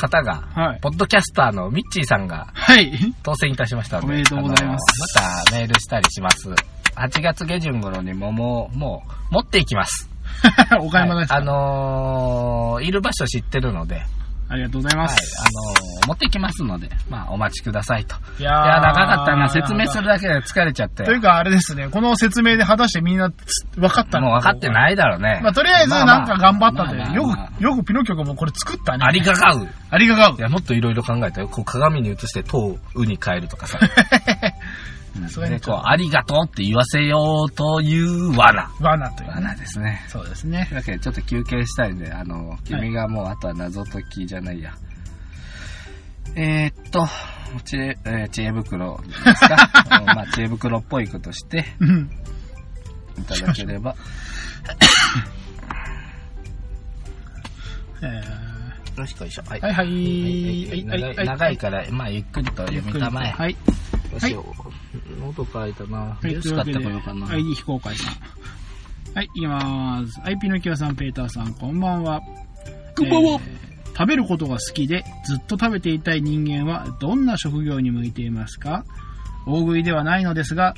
[0.00, 0.80] 方が、はい。
[0.80, 2.90] ポッドキャスターのミッチーさんがはい。
[3.22, 6.48] 当選いたしましたので、おめでとうございますまたメールしたりします。
[6.96, 10.08] 8月下旬頃にももう、もう、持っていきます。
[10.80, 11.34] 岡山ですか？
[11.36, 14.06] はいあのーいる場所知ってるので、はい、
[14.50, 15.36] ありがとうございあのます。
[16.04, 18.16] ー持ってきますので、まあ、お待ちくださいと。
[18.38, 19.48] いやいや、長かったな。
[19.48, 21.04] 説明するだけで疲れちゃって。
[21.04, 24.28] というか、あれですね、この説明で果たしてみんなつ分かったの？
[24.28, 24.70] もう分かってい。
[24.70, 25.40] ないだろうね。
[25.42, 26.98] まあ、とりあえず、なんか頑張ったという。
[26.98, 29.04] よまあまあまあまあく、よくピノキョがもうこれ作ったね。
[29.06, 29.68] ありががう。
[29.90, 30.40] ありががうい。
[30.40, 31.48] や、もっといろいろ考えたよ。
[31.48, 33.78] こう鏡に映して、とうに変えるとかさ。
[35.16, 38.70] うんさすがにで、こう、ありがとうって言わせようという罠。
[38.80, 39.34] 罠というね。
[39.34, 40.04] 罠ですね。
[40.08, 40.76] そうですねという。
[40.78, 44.72] わけで、ちょっと休憩したいんで、あの、君がもう、あとは謎解きじゃないや。
[46.36, 47.08] えー、っと、
[47.64, 49.56] 知恵、えー知恵袋ですか？
[50.00, 52.10] うんまあ、知恵袋っぽいことしてうん。
[53.18, 53.96] いただければ。
[58.02, 59.42] えよしこいしょ。
[59.46, 59.86] はいーはいはい。
[60.86, 61.26] はいはいはい。
[61.26, 63.30] 長いから、まあ、ゆっくりと読みたまえ。
[63.30, 63.56] はい。
[64.10, 64.44] どうしよう。
[65.18, 65.98] 喉乾いたな。
[65.98, 67.28] はい、ジュース買ってこようかな。
[67.28, 68.14] ID 非公開さん。
[69.14, 70.20] はい、いきまーす。
[70.20, 72.20] はい、ピノキオさん、ペーターさん、こんばんは。
[72.96, 78.84] こんばんはえー食べることが好きで、ずっと食べていたい人間は、どんな職業に向いていますか？
[79.46, 80.74] 大食いではないのですが、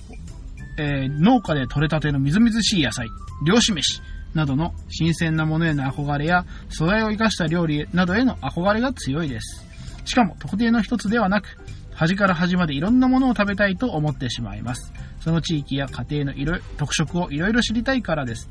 [0.77, 3.07] えー農家で採れたてのみずみずしい野菜、
[3.47, 4.01] 漁師飯
[4.35, 9.65] などの新鮮なものへの憧れや、素材を生かした料理などへの憧れが強いです。
[10.05, 11.59] しかも特定の一つではなく、
[12.03, 14.93] 端から端までいろんなものを食べたいと思ってしまいます。
[15.21, 18.51] その地域や家庭のいろ特色をいろいろ知りたいからです。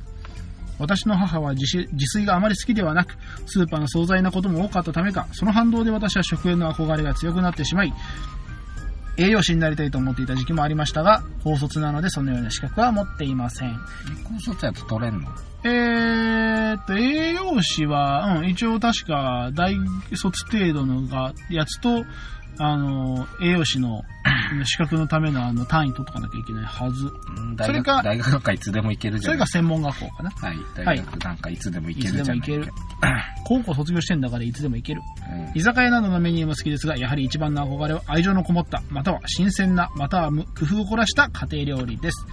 [0.80, 7.94] 私の母は自炊自炊があまり好きではなく、スーパーの惣菜なことも多かったためか、その反動で私は食への憧れが強くなってしまい、
[9.18, 13.78] 栄養士になりたいと思っていた時期もありましたが、高卒なのでそのような資格は持っていません。
[14.24, 15.28] 高卒やと取れんの？
[15.64, 19.76] えーっと、栄養士は、うん、一応確か大
[20.16, 22.06] 卒程度のがやつと、
[22.58, 24.04] あの、栄養士の
[24.66, 27.08] 資格のためのあの単位取っとかなきゃいけないはず。
[27.08, 29.32] うん大それか学、大学なんかいつでも行けるじゃん。
[29.32, 30.30] それが専門学校かな。
[30.32, 32.74] はい、大学なんかいつでも行けるじゃないいつでも行ける
[33.46, 35.02] 高校卒業してんだからいつでも行ける。
[35.32, 42.26] うん居酒屋などのメニューも好きですが、やはり一番の憧れは愛情のこもった、または新鮮な、または無工夫を凝らした家庭料理です。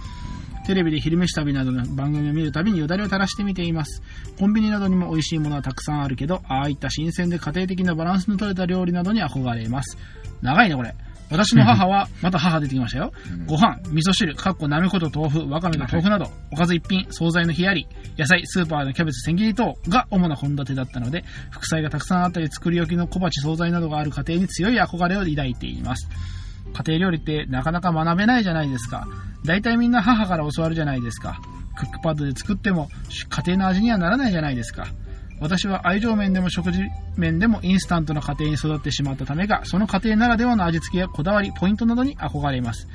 [0.69, 4.03] テレビで昼飯旅などの番組を見るたびによだれを垂らしてみています。
[4.37, 9.97] コンビニなどにも美味しいものはたくさんあるけど、ああいった新鮮で家庭的なバランスの取れた料理などに憧れます。
[10.43, 10.93] 長いね、これ。
[11.31, 13.11] 私の母は、 また母出てきましたよ。
[13.31, 26.07] うんご飯、味噌汁、かっこなめこと豆腐、わかめと豆腐など、おかず一品、惣菜の冷やり、野菜、スーパーのキャベツ、千切り等が主な献立だったので、副菜がたくさんあったり、作り置きの小鉢、惣菜などがある家庭に強い憧れを抱いています。
[26.73, 29.07] 家庭料理ってなかなか学べないじゃないですか。
[29.45, 31.39] 大体みんな母から教わるじゃないですか。
[31.77, 32.89] クックパッドで作っても
[33.29, 34.87] 家庭の味にはならないじゃないですか。
[35.39, 36.81] 私は愛情面でも食事
[37.15, 42.87] 面でもインスタントな家庭に育ってしまったためが、その家庭ならではの味付けやこだわり、ポイントなどに憧れます。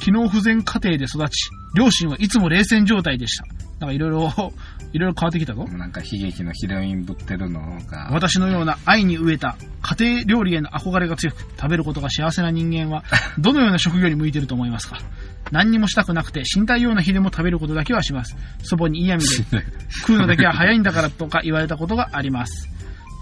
[0.00, 3.44] 機能不全家庭で育ち、両親はいつも冷戦状態でした。
[3.78, 4.52] なんかいろいろ、
[4.92, 5.64] いろいろ変わってきたぞ。
[5.64, 13.04] なんか悲劇のヒロインぶってるのが、私のような愛に飢えた家庭料理への憧れが強く食べることが幸せな人間は
[13.38, 14.98] どのような職業に向いていると思いますか？
[15.50, 18.36] 何にもしたくなくて死にたいような日でも食べることだけはします。
[18.62, 19.62] 祖母に嫌味で
[20.00, 22.68] 食うのだけは早いんだからとか言われたことがあります。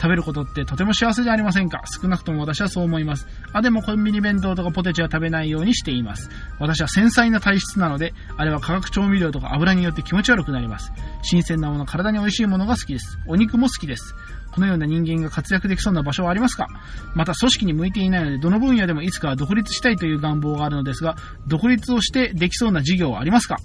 [0.00, 1.82] 食べることってとても幸せじゃありませんか？
[1.86, 3.28] 少なくとも私はそう思います。
[3.52, 6.28] あ、でもコンビニ弁当とかポテチは食べないようにしています。
[6.58, 10.90] 私は繊細な体質なので、あれは化学調味料とか油によって気持ち悪くなります。
[11.22, 13.16] 新鮮なもの、体に美味しいものが好きです。
[13.28, 14.14] お肉も好きです。
[14.54, 16.68] このような人間が活躍できそうな場所はありますか？
[17.14, 23.56] また組織に向いていないので、どの分野でもいつかは独立したいという願望があるのですが、独立をしてできそうな事業はありますか？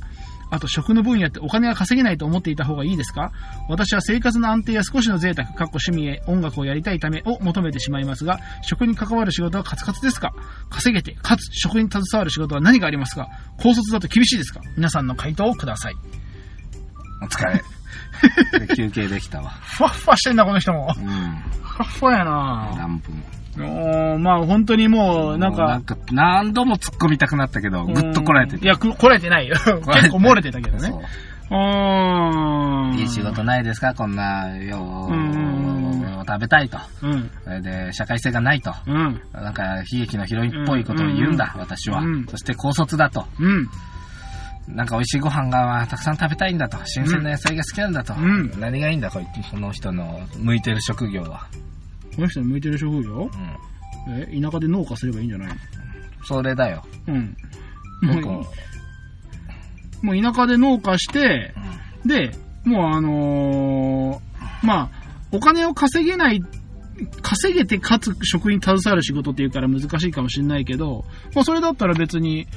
[0.49, 3.33] あと食の分野ってお金が稼げないと思っていた方がいいですか？
[3.67, 10.33] 私は生活の安定や少しの贅沢、かっこ趣味へ音楽をやりたいためを求めてしまいますが、食に関わる仕事はカツカツですか？
[10.69, 13.27] 稼げて、かつ食に携わる仕事は何がありますか？
[13.57, 14.61] 高卒だと厳しいですか？
[14.77, 15.95] 皆さんの回答をください。
[17.21, 17.63] お疲れ。
[18.67, 19.49] で休憩できたわ。
[19.49, 20.93] ふわっふわしてんな、この人も。
[20.97, 21.05] うん。
[21.61, 23.23] ふわっふわやな何分。
[23.59, 28.65] おーまあ本当にもう、なんか、もうなんか、何度も突っ込みたくなったけど、ぐっとこらえてて。
[28.65, 29.55] いや、くこらえてないよ。
[29.93, 30.89] 結構漏れてたけどね。
[30.89, 31.01] そ
[31.49, 32.99] うん。
[32.99, 33.93] いい仕事ないですか？
[33.95, 36.77] こんな、ようんう、食べたいと。
[37.01, 37.31] うん。
[37.45, 38.73] それで、社会性がないと。
[38.85, 39.21] うん。
[39.33, 42.25] なんか、悲劇のヒロインっぽいことを言うんだ、うん私はうん。
[42.27, 43.25] そして、高卒だと。
[43.39, 43.69] うん。
[44.67, 46.77] なんか、美味しいご飯がたくさん食べたいんだと。
[46.85, 48.13] 新鮮な野菜が好きなんだと。
[48.13, 51.47] うん何がいいんだ、こいこの人の向いてる職業は。
[52.15, 53.29] この人に向いてる職業？
[54.07, 54.13] うん。
[54.19, 55.57] え、田舎で農家すればいいんじゃない？
[56.25, 56.83] それだよ。
[57.07, 57.37] うん。
[58.01, 58.45] 僕も
[60.03, 61.53] うもう田舎で農家して、
[62.03, 62.31] うんで、
[62.63, 64.89] もうあのーまあ、
[65.31, 66.41] お金を稼げない、
[67.21, 72.47] 稼げてかつ食に携わる仕事っていうから難しいかもしれないけど、まあそれだったら別に、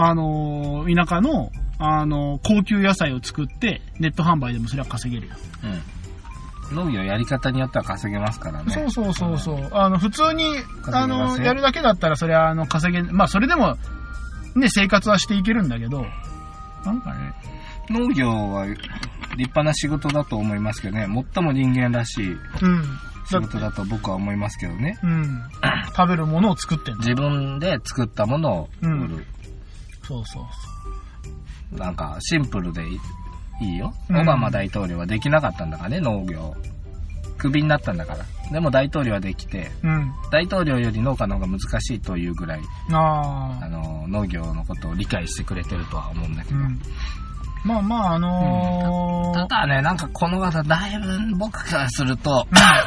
[0.00, 5.34] あのー田舎の、あのー高級野菜を作って、ネット販売でもそれは稼げるよ。
[6.70, 6.76] うん。
[6.76, 8.72] 農業やり方によっては稼げますからね。
[8.72, 9.68] そうそうそうそう。
[9.72, 10.44] あの、普通に、
[10.92, 13.76] あの、やるだけだったら、それは、あの、稼げ、まあ、それでも、
[14.54, 16.04] ね、生活はしていけるんだけど、
[16.84, 17.32] なんかね、
[17.90, 18.80] 農業は立
[19.38, 21.06] 派な仕事だと思いますけどね。
[21.34, 22.38] 最も人間らしいうん。
[23.26, 24.98] 仕事だと僕は思いますけどね。
[25.02, 25.42] うん。
[25.96, 26.98] 食べるものを作ってんだ。
[27.00, 29.26] 自分で作ったものを売る。
[30.08, 32.98] そうそうなんか、シンプルでい
[33.60, 33.92] いよ。
[34.08, 36.56] うんオバマ大統領はできなかったんだからね、農業。
[37.36, 38.24] クビになったんだから。
[38.50, 39.90] でも大統領はできて、そう。
[39.90, 40.12] うん。
[40.32, 46.56] 大統領より農家の方が難しいというぐらい、あの、農業のことを理解してくれてるとは思うんだけど。
[46.56, 46.80] うん。
[47.64, 52.46] まあまあ、あのーただね、なんかこの方、だいぶ僕からすると、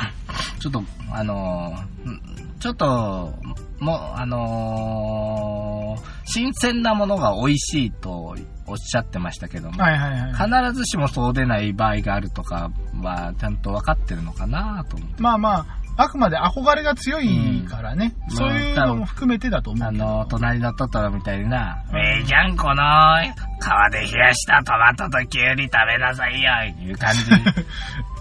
[0.59, 3.33] ちょっと、あのーうんちょっと、
[3.79, 8.35] もう、あのー新鮮なものが美味しいと
[8.65, 10.69] おっしゃってましたけども、はいはいはい。
[10.71, 15.21] 必ずしもそうでない場合があるとかは、ちゃんと分かってるのかなと思って。
[15.21, 15.55] まあま
[15.97, 19.87] あ、あくまで憧れが強いからね、うんそういうのも含めてだと思う。
[19.87, 22.83] あの、隣のトトロみたいにな、ええじゃん、この、
[23.59, 26.51] 川で冷やしたトマトとキュウリ食べなさいよ、
[26.81, 27.19] いう感じ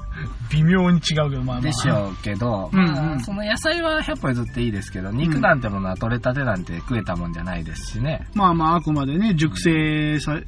[0.51, 1.61] 微妙に違うけど、まあまあ。
[1.61, 8.27] でしょうけど、まあその野菜は100歩譲っていいですけど、肉なんてものは取れたてなんて食えたもんじゃないですしね。
[8.35, 10.41] まあまあ、あくまでね、熟成さ、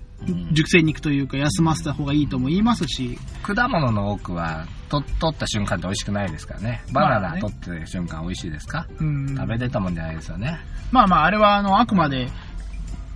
[0.53, 6.83] 熟成肉というか、休ませた方がいいとも言いますし、果物の多くは、と取った瞬間って美味しくないですからね。
[6.93, 9.37] バナナ取ってる瞬間美味しいですか、うん。
[9.37, 10.59] 食べてたもんじゃないですよね。
[10.91, 12.29] まあまあ、あれは、あの、あくまで、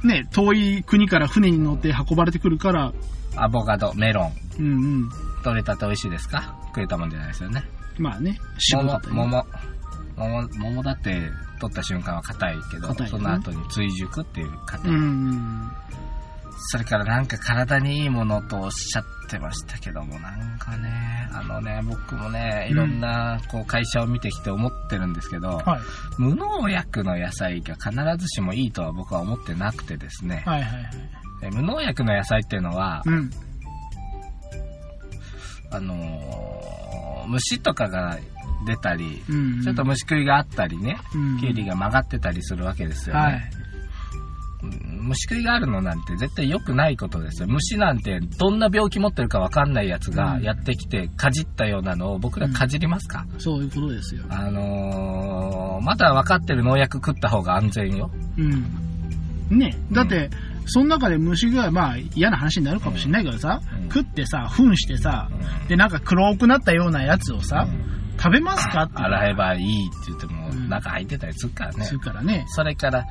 [0.05, 2.93] ね、遠い国から船に乗って運ばれてくるから、
[3.37, 4.71] アボカド、メロン、うんう
[5.07, 5.09] ん。
[5.47, 6.57] 取れたて美味しいですか？
[6.67, 7.63] 食えたもんじゃないですよね。
[7.99, 9.47] まあね、渋か桃った、りね桃。
[10.17, 11.31] 桃、桃だって
[11.61, 14.91] 取った瞬間は硬いけど、ねその後に追熟っていう硬い。
[14.91, 15.71] うんうん。
[16.71, 25.81] それからなんか体にいいものとおっしゃってましたけども、なんかね、あのね、僕もね、いろんなこう会社を見てきて思ってるんですけど、はい。
[26.19, 30.91] 無農薬の野菜が必ずしもいいとは僕は思ってなくてですね、はいはいはい。
[31.43, 33.31] え無農薬の野菜っていうのは、うん。
[35.71, 36.57] あのー
[37.27, 38.19] 虫とかが
[38.67, 39.63] 出たり、うん。
[39.63, 43.21] ちょっと虫食いがあったりね、うん、が曲がってたりするわけですよね。
[43.21, 43.35] はい。
[43.35, 43.67] うん
[45.07, 47.49] 虫食いがあるのなんて絶対良くないことですよ。
[47.49, 54.25] 虫なんてどんな病気持ってるかわかんないやつがうんやってきてかじったようなのを僕らかじりますか、そういうことですよ。
[54.29, 58.11] あのー、まだ分かってる農薬食った方が安全よ。
[58.37, 59.59] うん。
[59.59, 60.29] ね、だって、
[60.67, 67.67] その中で虫が、まあ嫌な話になるかもしれないけどさ、うん食ってさ、糞してさ、うんで、なんか黒くなったようなやつをさ、
[68.19, 71.85] 食べますかって洗えばいいって言ってもうん中入ってたりするからね。
[71.85, 72.45] するからね。
[72.49, 73.05] それから、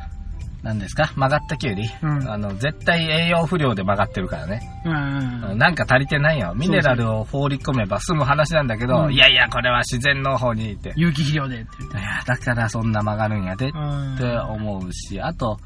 [0.64, 1.06] 何ですか？
[1.16, 4.62] 曲がったきゅうり、うんあの、絶対栄養不良で曲がってるからね。
[4.84, 5.58] うんうん。
[5.60, 6.56] なんか足りてないよ。
[6.56, 10.92] ミネラルを放り込めば済む話なんだけど、うんいやいや、これは自然の方にいて。
[10.96, 11.98] 有機肥料でって言って。
[12.00, 15.60] いや、だからそんな曲がるんやでっうんて思うし、あと、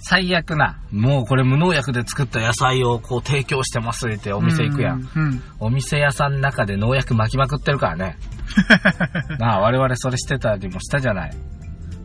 [0.00, 5.00] 最悪な、もうこれ無農薬で作った野菜をこう提供してますってお店行くやん。
[5.14, 5.22] うん。
[5.22, 8.18] うんお店屋さんの中で農薬巻きまくってるからね。
[9.38, 11.36] な あ、我々それしてたりもしたじゃない。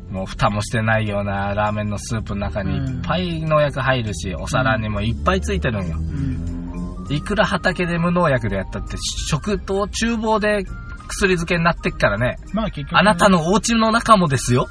[0.09, 5.97] もう蓋もしてないようなラーメンのスープの中にいっぱい農薬入るし、お皿にもいっぱいついてるんよ。
[5.97, 7.07] うん。
[7.09, 8.97] いくら畑で無農薬でやったって、
[9.29, 10.63] 食と厨房で
[11.07, 12.37] 薬漬けになってっからね。
[12.53, 14.67] まあ結局ね、あなたのお家の中もですよ。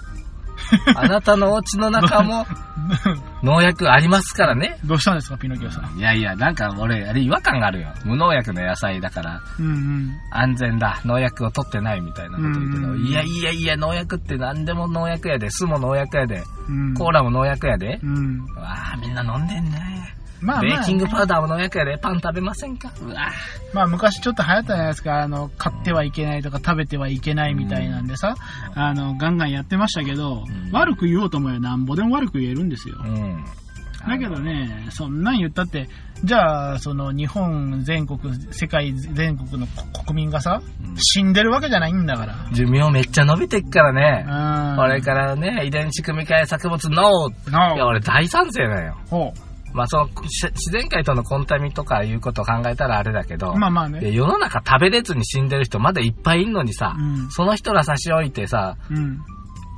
[0.96, 2.46] あなたのお家の中も
[3.42, 4.78] 農薬ありますからね。
[4.84, 5.98] どうしたんですか、ピノキオさん。
[5.98, 7.88] いやいや、なんか俺、あれ違和感があるよ。
[8.04, 10.10] 無農薬の野菜だからうんうん。
[10.30, 11.00] 安全だ。
[11.04, 16.94] 農薬を取ってないみたいなこと言うけど、うんいやいやいや、農薬って何でも農薬やで、酢も農薬やで、うん。
[16.94, 17.98] コーラも農薬やで。
[18.02, 18.40] うん。
[18.56, 20.14] わあ、みんな飲んでんね。
[20.40, 22.90] まあまあ、ベーキングパウダーも農薬やで、パン食べませんか？
[23.02, 23.30] うわ
[23.74, 28.36] まあ昔ちょっと流行ったじゃないですか、あの、買ってはいけないとか食べてはいけないみたいなんでさ、
[28.74, 32.96] あの、ガンガンやってましたけど、うん悪く言おうと思えばなんぼでも悪く言えるんですよ。
[33.04, 33.44] うん。
[34.08, 35.88] だけどね、そんなん言ったって、
[36.24, 38.18] じゃあ、その日本全国、
[38.50, 39.66] 世界全国の
[40.06, 42.34] 国民がさ、うん死んでるわけじゃないんだから。
[42.52, 44.24] 寿命めっちゃ伸びてっからね。
[44.26, 44.76] うん。
[44.76, 48.96] これからね、遺伝子組み換え作物ノーのいや、俺大賛成だよ。
[49.08, 49.32] ほ
[49.72, 53.56] まあ、その、し自然界とのコンタミとかいうことを考えたらあれだけど、う。
[53.56, 54.12] まあまあね。
[54.12, 57.30] 世の中食べれずに死んでる人まだいっぱいいんのにさ、うん。
[57.30, 59.20] その人ら差し置いてさ、うん。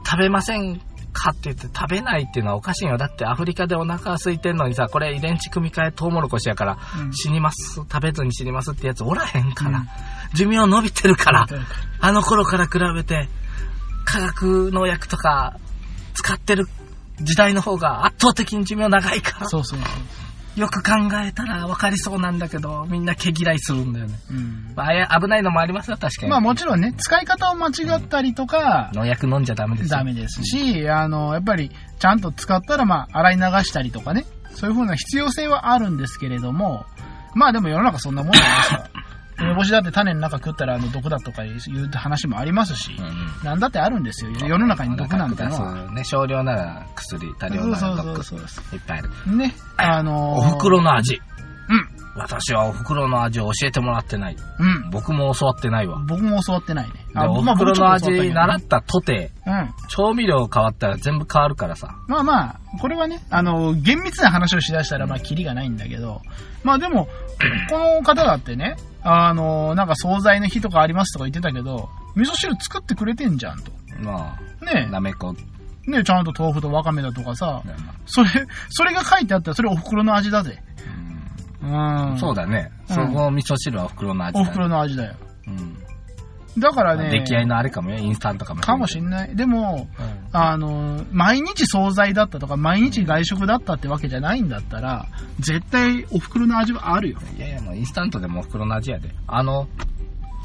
[0.04, 0.80] 食べません
[1.12, 2.96] かって言って食べないっていうのはおかしいよ。
[2.96, 9.88] だってアフリカでお腹空いてんのにさ、これ遺伝子組み換えトウモロコシやから、うん死にます、食べずに死にますってやつおらへんから、うん
[10.34, 11.46] 寿命伸びてるから、
[12.00, 13.28] あの頃から比べて、
[14.06, 15.58] 化学農薬とか
[16.14, 16.66] 使ってる
[17.22, 20.60] 時代の方が圧倒的に寿命長いから、そうそうそう。
[20.60, 20.92] よく考
[21.24, 24.14] えたら分かりそうなんだけど、みんな毛嫌いするんだよね。
[24.30, 24.72] うん。
[24.76, 26.30] まあ、危ないのもありますよ、確かに。
[26.30, 29.98] まあもちろんね、使い方を間違ったりとか、農薬飲んじゃダメですよ。
[29.98, 36.84] ダメですし、あの、やっぱり、ちゃんと使ったら、まあ、洗い流したりとかね、そういうふうな必要性はあるんですけれども、
[37.34, 38.90] まあでも世の中そんなもんじゃないですか。
[39.42, 44.30] 梅干しだって種の中食ったらあの毒だとかいう話もありますし、うんなんだってあるんですよ。
[44.30, 45.90] 世の中に毒なんてのは。
[45.92, 48.20] ね、少量なら薬、多量なら毒。
[48.20, 49.36] いっぱいある。
[49.36, 49.54] ね。
[49.76, 51.20] あのー、お袋の味。
[51.68, 52.01] うん。
[52.14, 54.36] 私はお袋の味を教えてもらってない。
[54.58, 54.90] うん。
[54.90, 56.02] 僕も教わってないわ。
[56.06, 56.92] 僕も教わってないね。
[57.14, 59.70] でおまあ袋の味習ったとて、うん。
[59.88, 61.96] 調味料変わったら全部変わるからさ。
[62.08, 66.20] まあまあ、これはね、あの、厳密な話をしだしたら、まあ、キリがないんだけど、
[66.62, 67.08] まあでも、
[67.70, 73.72] この方だってね、あの、なんか惣菜の日とかありますとか言ってたけど、味噌汁作ってくれてんじゃんと。
[74.00, 75.34] まあ、ねなめこ。
[75.86, 77.74] ねちゃんと豆腐とわかめだとかさ、ね
[78.06, 78.28] それ、
[78.68, 80.62] それが書いてあったら、それお袋の味だぜ。
[81.62, 82.18] うん。
[82.18, 82.70] そうだね。
[82.88, 84.48] うんその味噌汁はお袋の味だね。
[84.48, 85.14] お袋の味だよ。
[85.46, 85.82] うん。
[86.58, 87.98] だからね、出来合いのあれかもよ。
[87.98, 89.34] インスタントかもかもしんない。
[89.34, 89.88] でも、
[90.32, 95.06] あの、毎日惣菜だったとか、毎日外食だったってわけじゃないんだったら、
[95.40, 97.18] 絶対お袋の味はあるよ。
[97.38, 99.14] いやいや、もうインスタントでもお袋の味やで。
[99.26, 99.66] あの、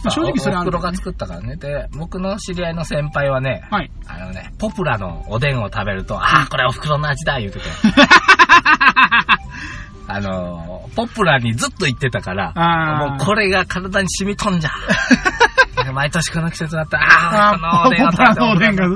[0.01, 1.57] さ正直それおある袋が作ったからね。
[1.57, 3.91] で、僕の知り合いの先輩はね、はい。
[4.05, 7.65] あのね、ポプラのおでんを食べると、ああ、これお袋の味だ、言うてて。
[10.07, 12.53] あの、ポプラにずっと言ってたから、
[13.09, 14.71] もうこれが体に染みとんじゃ。
[15.93, 18.85] 毎年この季節になったら、ああ、このあおでんをポプラ食おでんが。
[18.85, 18.89] い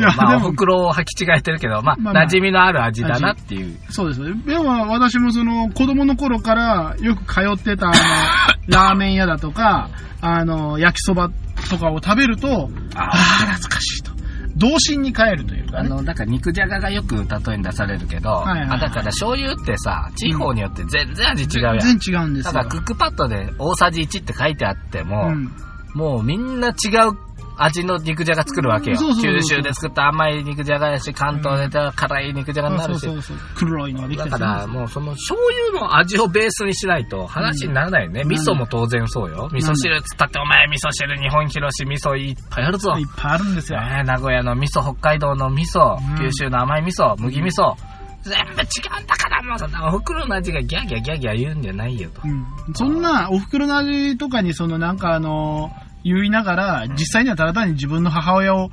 [0.00, 3.78] や、まあ、おでも、袋を履き違えてるけど、まあ、まあまあ馴染みのある味だなっていう。
[3.90, 4.34] そうですね。
[4.46, 7.96] でも私もその子供の頃からよく通ってたあの、
[8.68, 9.90] ラーメン屋だとか、
[10.20, 11.30] あの、焼きそば
[11.70, 14.11] とかを食べると、ああ、懐かしいと。
[14.56, 15.88] 童心に帰るというかね。
[15.88, 17.22] あの、だから肉じゃががよく例
[17.54, 21.78] えに出されるけど、はいはいはいあだから醤油ってさ、地方によって全然味違うやん。
[21.80, 22.52] 全然違うんですよ。
[22.52, 25.50] だからクックパッドで大さじ1って書いてあっても、うん。
[25.94, 26.70] もうみんな違
[27.08, 27.31] う
[27.64, 28.98] 味の肉じゃが作るわけよ。
[29.20, 33.00] 九州で作った甘い肉じゃがやし、関東で辛い肉じゃがになるし。
[33.00, 33.36] そうそうそう。
[33.54, 35.38] 黒いのだからもうその醤
[35.70, 38.22] 油の味をベースにしないと話にならないよね。
[38.22, 39.48] うん味噌も当然そうよ。
[39.52, 42.92] 味噌汁っつったってお前味噌汁日本広し味噌いっぱいあるぞ。
[42.98, 43.80] いっぱいあるんですよ。
[43.80, 47.74] 名古屋の味噌、北海道の味噌、うん九州の甘い味噌、麦味噌、
[48.22, 52.22] 全部違うんだからもうそんなお袋の味がギャーギャーギャーギャー言うんじゃないよと。
[52.24, 52.46] うん。
[52.74, 55.72] そんな、お袋の味とかに、そのなんかあの、
[56.04, 58.70] 言いながら、実際にはただ単に自分の母親を、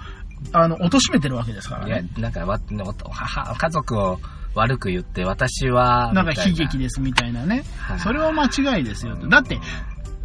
[0.53, 2.59] あの、貶めてるわけですからいやね。、なんかわ、
[3.03, 4.19] お母、家族を
[4.55, 7.99] 悪く言って、私は、なんか悲劇ですみたいなねはい。
[7.99, 9.15] それは間違いですよ。
[9.15, 9.59] だって、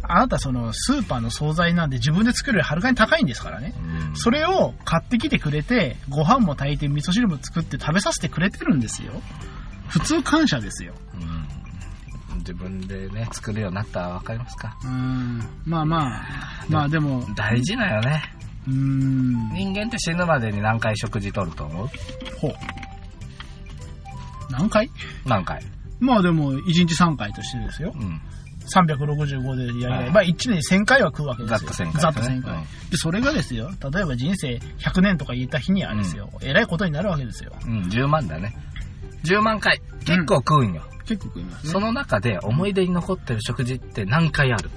[0.07, 3.73] あなたそのスーパーの惣菜なんて自分で作るよりはるかに高いんですからね。
[4.09, 9.11] うんそれを買ってきてくれて、ご飯も炊いて味噌汁も作って食べさせてくれてるんですよ。
[9.89, 10.93] 普通感謝ですよ。
[12.51, 14.77] うん自分でね、作るようになったらわかりますか？
[14.83, 15.39] うん。
[15.65, 16.21] まあまあ、
[16.69, 18.23] まあでも、大事だよね。
[18.67, 19.49] うーん。
[19.53, 21.89] 人間って死ぬまでに何回食事とると思う？
[22.39, 22.53] ほう。
[24.51, 24.89] 何回？
[25.25, 25.63] 何回？
[25.99, 27.93] まあでも、1日3回としてですよ。
[27.95, 28.21] うん。
[28.73, 30.11] 365でやりがはいい。
[30.11, 31.57] まあ1年に1000回は食うわけですよ。
[31.59, 32.55] ざっと1000回ざっと1000回。
[32.55, 37.51] うんで、それがですよ、例えば人生100年とか言った日にはですよ、えらいことになるわけですよ。
[37.65, 38.55] うん、10万だね。
[39.23, 39.81] 10万回。
[40.05, 40.83] 結構食うんよ。
[41.05, 41.71] 結構食いますね。
[41.71, 44.69] その中で思い出に残ってる食事って何回ある？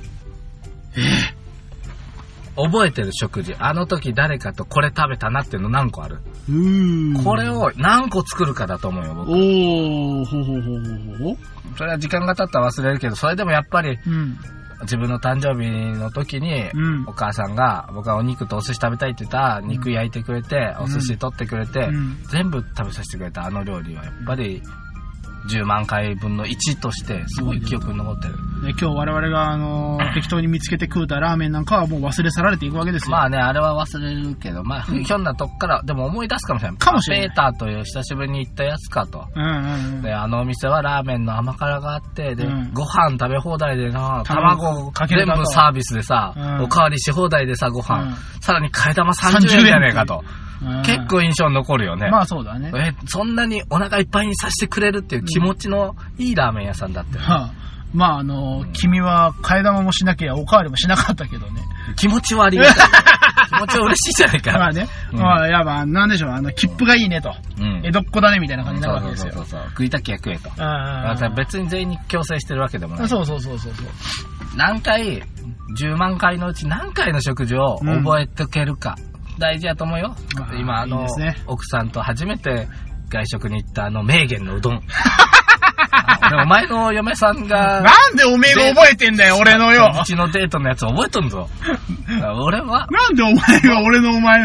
[2.56, 3.54] 覚えてる食事。
[3.58, 6.18] あの時誰かとこれ食べたなっていうの何個ある、
[6.48, 7.24] うーん。
[7.24, 9.30] これを何個作るかだと思うよ、僕。
[9.30, 11.36] おー、ほうほうほうほうほう。
[11.76, 14.38] それは時間が経ったら忘れるけど、それでもやっぱりうん。
[14.82, 15.68] 自分の誕生日
[15.98, 24.62] の時に、うんお母さんが僕はお肉とお寿司食べたいって言ったら、肉焼いてくれて、お寿司取ってくれて、うん全部食べさせてくれたあの料理はやっぱり
[25.48, 28.34] 10万回分の1としてすごい記憶に残ってる。
[28.62, 33.12] で今日我々が、あのー適当に見つけて食うたラーメンなんかはもう忘れ去られていくわけですよ。
[33.12, 36.78] まあね、あれは忘れるけど、まあ、ひょんなとこから、でも思い出すかもしれない。
[36.78, 39.26] かもしれないペーターという久しぶりに行ったやつかと。
[39.34, 40.02] うんうんうん。
[40.02, 50.22] で、あのお店はラーメンの甘辛があって、で、うんご飯食べ放題でな、卵かけるだと部サービスでさ、うんおかわりし放題でさ、ご飯、うんさらに替え玉30円じゃねえかと。
[50.24, 50.48] うん
[50.82, 52.10] 結構印象に残るよね。
[52.10, 52.72] まあそうだね。
[52.74, 57.24] え、そんなにお腹いっぱいにさせてくれるっていう気持ちのいいラーメン屋さんだったよ。
[57.24, 57.50] はあ、
[57.94, 61.62] まああのー君は替え玉もしなきゃおかわりもしなかったけどね。
[61.96, 62.74] 気持ちはありがたい。
[63.48, 64.52] 気持ちは嬉しいじゃないか。
[64.52, 64.86] まあね。
[65.12, 67.34] うんまあ、やば、なんでしょう、あの、切符がいいねと。
[67.58, 67.80] うん。
[67.82, 69.32] 江戸っ子だねみたいな感じになるわけですよ。
[69.32, 69.70] そうそうそうそう。
[69.70, 70.50] 食いたきゃ食えと。
[70.50, 73.08] うんまた別に全員に強制してるわけでもない。
[73.08, 73.86] そうそうそうそうそう。
[74.56, 75.22] 何回、
[75.78, 78.96] 10万回のうち何回の食事を覚えておけるか。
[79.38, 80.14] 大事やと思うよ。
[80.36, 82.68] まあ今、あのね奥さんと初めて
[83.08, 84.82] 外食に行ったあの名言のうどん。
[86.42, 89.90] お前の嫁さんが、なんでおめえが覚えてんだよ、俺のよ。
[90.02, 91.48] うちのデートのやつ覚えとんぞ。
[92.44, 94.40] 俺は、なんでお前が俺のお前、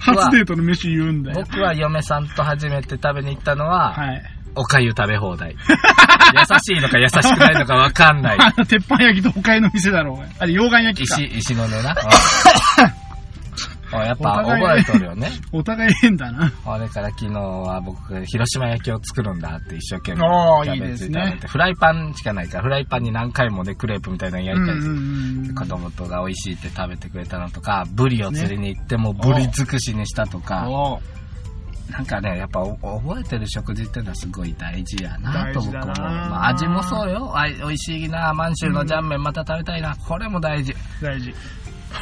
[0.00, 1.44] 初デートの飯言うんだよ。
[1.44, 4.22] 僕は嫁さんと初めて食べに行ったのは、はい。
[4.54, 5.54] おかゆ食べ放題。
[6.34, 8.38] 優しいのか優しくないのかわかんない。
[8.66, 10.26] 鉄板焼きと他の店だろうが。
[10.38, 11.26] あれ、溶岩焼きか石、。
[11.38, 11.94] 石の根な。
[13.98, 15.30] あやっぱ覚えとるよね。
[15.52, 16.52] お互い変だな。
[16.64, 24.94] あれから昨日は僕が広島焼きを作るんだって一生懸命おー食べていいですねフライパンしかないから、フライパンに何回もね、クレープみたいなの焼いたりする。
[24.94, 31.00] ん子供とが美味しいって食べてくれたのとか、ブリを釣りに行ってもブリ尽くしにしたとか、お
[31.90, 35.84] なんかね、やっぱお覚えてる食事っていうのはすごい大事やなと僕思う。
[35.86, 37.32] まあ、味もそうよ。
[37.36, 39.96] あ美味しいな、満州のジャンメンまた食べたいな。
[39.96, 40.74] これも大事。
[41.00, 41.32] 大事。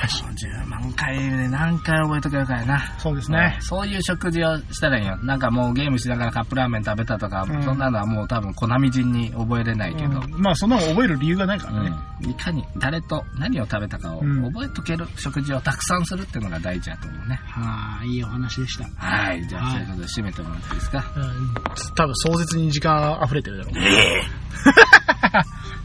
[0.03, 2.81] 10万回ね、何回覚えとけるかやな。
[2.99, 3.57] そうですね。
[3.61, 5.17] そういう食事をしたらいいよ。
[5.23, 11.93] なんかもうゲームしながらカップラーメン食べたとか、うんそんなのはもう多分小波人に覚えれないけど、うんまあ、そんなの覚える理由がないからね。
[12.23, 17.37] うんいかに誰と何を食べたかをうん覚えとける食事をたくさんするっていうのが大事だと思うね。
[17.45, 18.85] はあ、いいお話でした。
[18.97, 19.47] はい。
[19.47, 21.05] じゃあ、はいそういうことで締めてもらっていいですか？
[21.17, 21.55] うん、
[21.95, 23.71] 多分壮絶に時間溢れてるだろ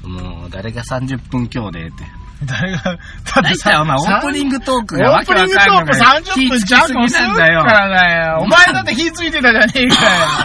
[0.04, 0.08] う。
[0.08, 2.04] もう、誰が30分強でって。
[2.46, 8.40] 誰が、だ大体お前、オープニングトークがオわけわープニングトークかんのが30分弱もするからだよ。
[8.42, 9.88] お前だって火ついてたじゃねえ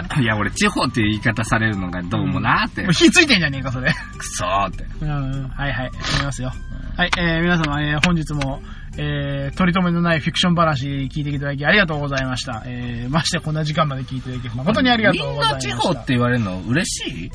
[0.08, 2.92] か いや、俺、地方っていう言い方されるのがどうもなーって。
[2.92, 3.92] 火ついてんじゃねえか、それ。
[3.92, 4.84] くそーって。
[5.02, 6.52] うん、はいはい、読みますよ。
[6.96, 8.62] はい、えー、皆様、えー、本日も、
[8.96, 12.62] えー、取り留めのないフィクション話聞いていただきありがとうございました。
[12.66, 15.68] えー、ましてこんな時間まで聞いていただき誠にありがとうございました。
[15.68, 17.30] みんな地方って言われるの嬉しい？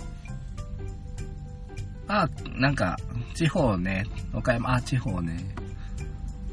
[2.10, 2.98] あ、なんか、
[3.36, 5.46] 地方ね、岡山、あ、地方ね。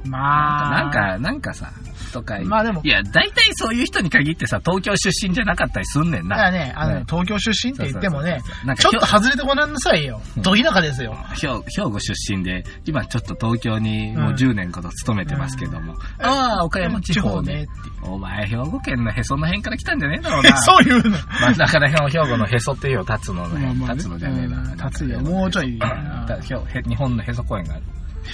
[0.09, 1.72] まあ、なんか、なんかさ、
[2.12, 2.38] とか。
[2.44, 6.36] まあでもいや、大体そういう人に限ってさ、東京出身じゃなかったりすんねんな。
[6.36, 8.40] だからね、あの、ね東京出身って言ってもね
[8.78, 10.20] ちょっと外れてごらんなさいよ。
[10.36, 11.16] うんど田舎ですよ。
[11.40, 15.94] 兵兵庫出身で、今ちょっと東京にもう10年ほど勤めてますけども。
[16.18, 17.66] ああ、岡山地方ね。
[18.02, 20.57] お前、兵庫県のへその辺から来たんじゃねえだろうな。
[20.62, 21.16] そういうの。
[21.40, 23.66] 真ん中ら辺を兵庫のへそっていうよ、立つのね。
[23.66, 24.59] まあまあね立つのじゃねえな。
[24.59, 25.78] うん立つよもうちょい
[26.86, 27.82] 日本のへそ公園がある。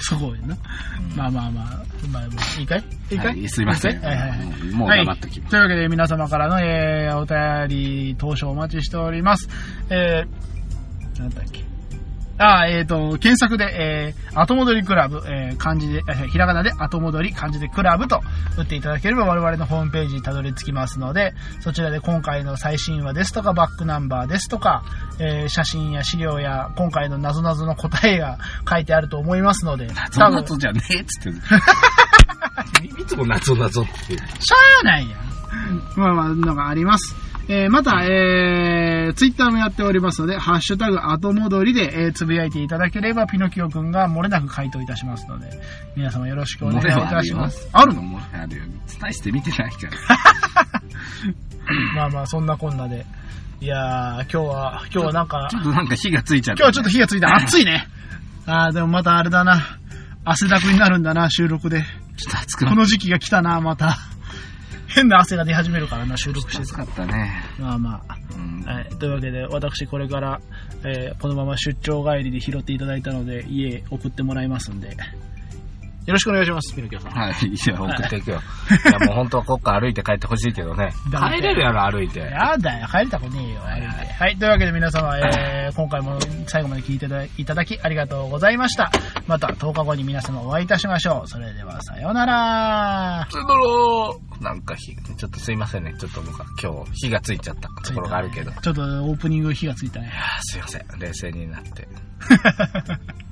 [0.01, 0.57] そこやな。
[1.11, 1.65] うんまあまあまあ、
[2.11, 2.85] まあ、まあいいかい？
[3.11, 3.43] いいかはい？
[3.45, 4.41] いすいませんいいはいはいはい。
[4.75, 5.51] もう黙っときますはい。
[5.51, 7.27] というわけで皆様からの、えー、お
[7.69, 9.49] 便り、当初お待ちしております。
[9.91, 11.65] えー、なんだっけ？
[12.43, 18.21] あ、えっ、と、検索で、えー、後戻りクラブ、えー、漢字で、えーひらがなで後戻り、漢字でクラブと
[18.57, 24.83] 打っていただければ我々のホームページにたどり着きますので、そちらで今回の最新話ですとか、バックナンバーですとか、
[25.19, 28.39] えー、写真や資料や、今回の謎々の答えが
[28.69, 31.37] 書いてあると思いますので、謎多分謎じゃねえっつってる。
[33.03, 34.17] いつも謎謎って。
[34.17, 34.23] しゃ
[34.83, 35.33] あないやん。
[35.97, 37.15] まあまあ、のがあります。
[37.49, 45.51] えー、また、えー、ツイッターもやっておりますので、ハッシュタグ後戻りで、えー、つぶやいていただければ、ピノキオくんが漏れなく回答いたしますので、
[45.97, 47.69] 皆様よろしくお願いいたします。
[47.73, 48.03] あるの？
[48.03, 48.63] もあるよ。
[49.01, 49.93] 大して見てないから。
[51.95, 53.05] まあまあ、そんなこんなで。
[53.61, 56.65] いやー、今日は、今日はなんか、ちょっとなんか火がついちゃった。
[56.65, 57.35] 今日はちょっと火がついた。
[57.35, 57.87] 暑いね。
[58.47, 59.61] あー、でもまたあれだな。
[60.25, 61.85] 汗だくになるんだな、収録で。
[62.17, 63.99] ちょっと暑くなっこの時期が来たな、また。
[64.95, 67.45] 変な汗が出始めるからな、収録してて暑かったね。
[67.59, 68.17] まあまあ。
[68.37, 68.89] うんはい。
[68.99, 70.41] というわけで、私これから、
[70.85, 74.97] えーこのまま出張帰りで拾っていただいたので、家送ってもらいますんで、
[76.07, 77.13] よろしくお願いします、ピノキオさん。
[77.13, 78.41] はい、いや、送っていくよ。
[78.85, 80.93] いや、もう本当はこっから歩いて帰ってほしいけどね。
[81.11, 82.19] 帰れるやろ、歩いて。
[82.27, 84.13] やだよ、帰りたくねえよ、歩いて。
[84.13, 87.07] はい、というわけで皆様、えー今回も最後まで聞いて
[87.41, 88.91] いただきありがとうございました。
[89.27, 91.29] また10日後に皆様お会いいたしましょう。
[91.29, 93.27] それでは、さようなら。
[93.31, 95.95] つどろーなんか火、ちょっとすいませんね。
[95.99, 98.51] ちょっと僕は今日火がついちゃったところがあるけど。
[98.51, 100.09] いちょっとオープニング火がついたね。
[100.09, 100.99] やーすいません。
[100.99, 101.89] 冷静になって。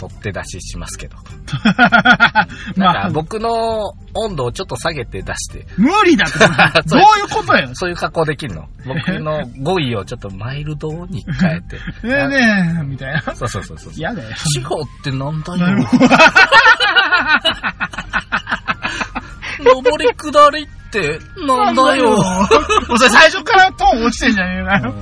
[0.00, 1.16] まあ、取って出ししますけど。
[1.64, 2.44] なんか
[2.76, 6.38] まあ、僕の温度をちょっと下げて出して、無理だって。
[6.88, 7.68] どういうことよ。
[7.74, 8.68] そういう格好できるの？
[8.86, 11.76] 僕の語彙をちょっとマイルドに変えて。
[11.76, 13.20] ねえねえ、みたいな。
[13.34, 13.92] そうそうそうそう。
[13.94, 14.34] 嫌だよ。
[14.36, 15.88] 地方ってなんだよ。
[19.64, 22.10] 上り下りってなんだよ。
[22.88, 24.94] もうそれ最初からトーン落ちてんじゃねえかよ。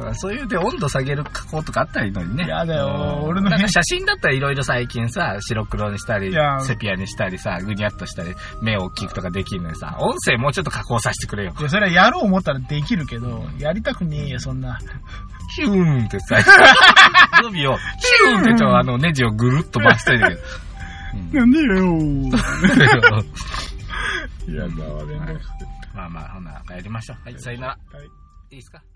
[0.00, 2.46] うんそういうで温度下げる加工とかあったらいいのにね。
[2.48, 11.54] やだようん俺のなんか写真だったらいろいろ最近さ、白黒にしたりセピアにしたりさ、ぐにゃっとしたり、目を大きくとかできるのにさ、音声もうちょっと加工させてくれよ。
[11.58, 14.78] いや、それはやろう思ったらできるけど、やりたくねえよ、そんな。
[15.54, 16.36] ヒューンってさ、
[17.42, 20.38] 語尾を、ヒューンってちょ、あの、ネジをぐるっと回しといてくれ。
[21.40, 22.38] なんでよ うんやだ、
[24.58, 27.18] めんどくさいまあまあ、ほな、帰りましょう。
[27.24, 27.78] はい、さよなら。
[27.92, 28.06] はい。
[28.06, 28.08] い
[28.52, 28.78] いですか？
[28.78, 28.95] いいっす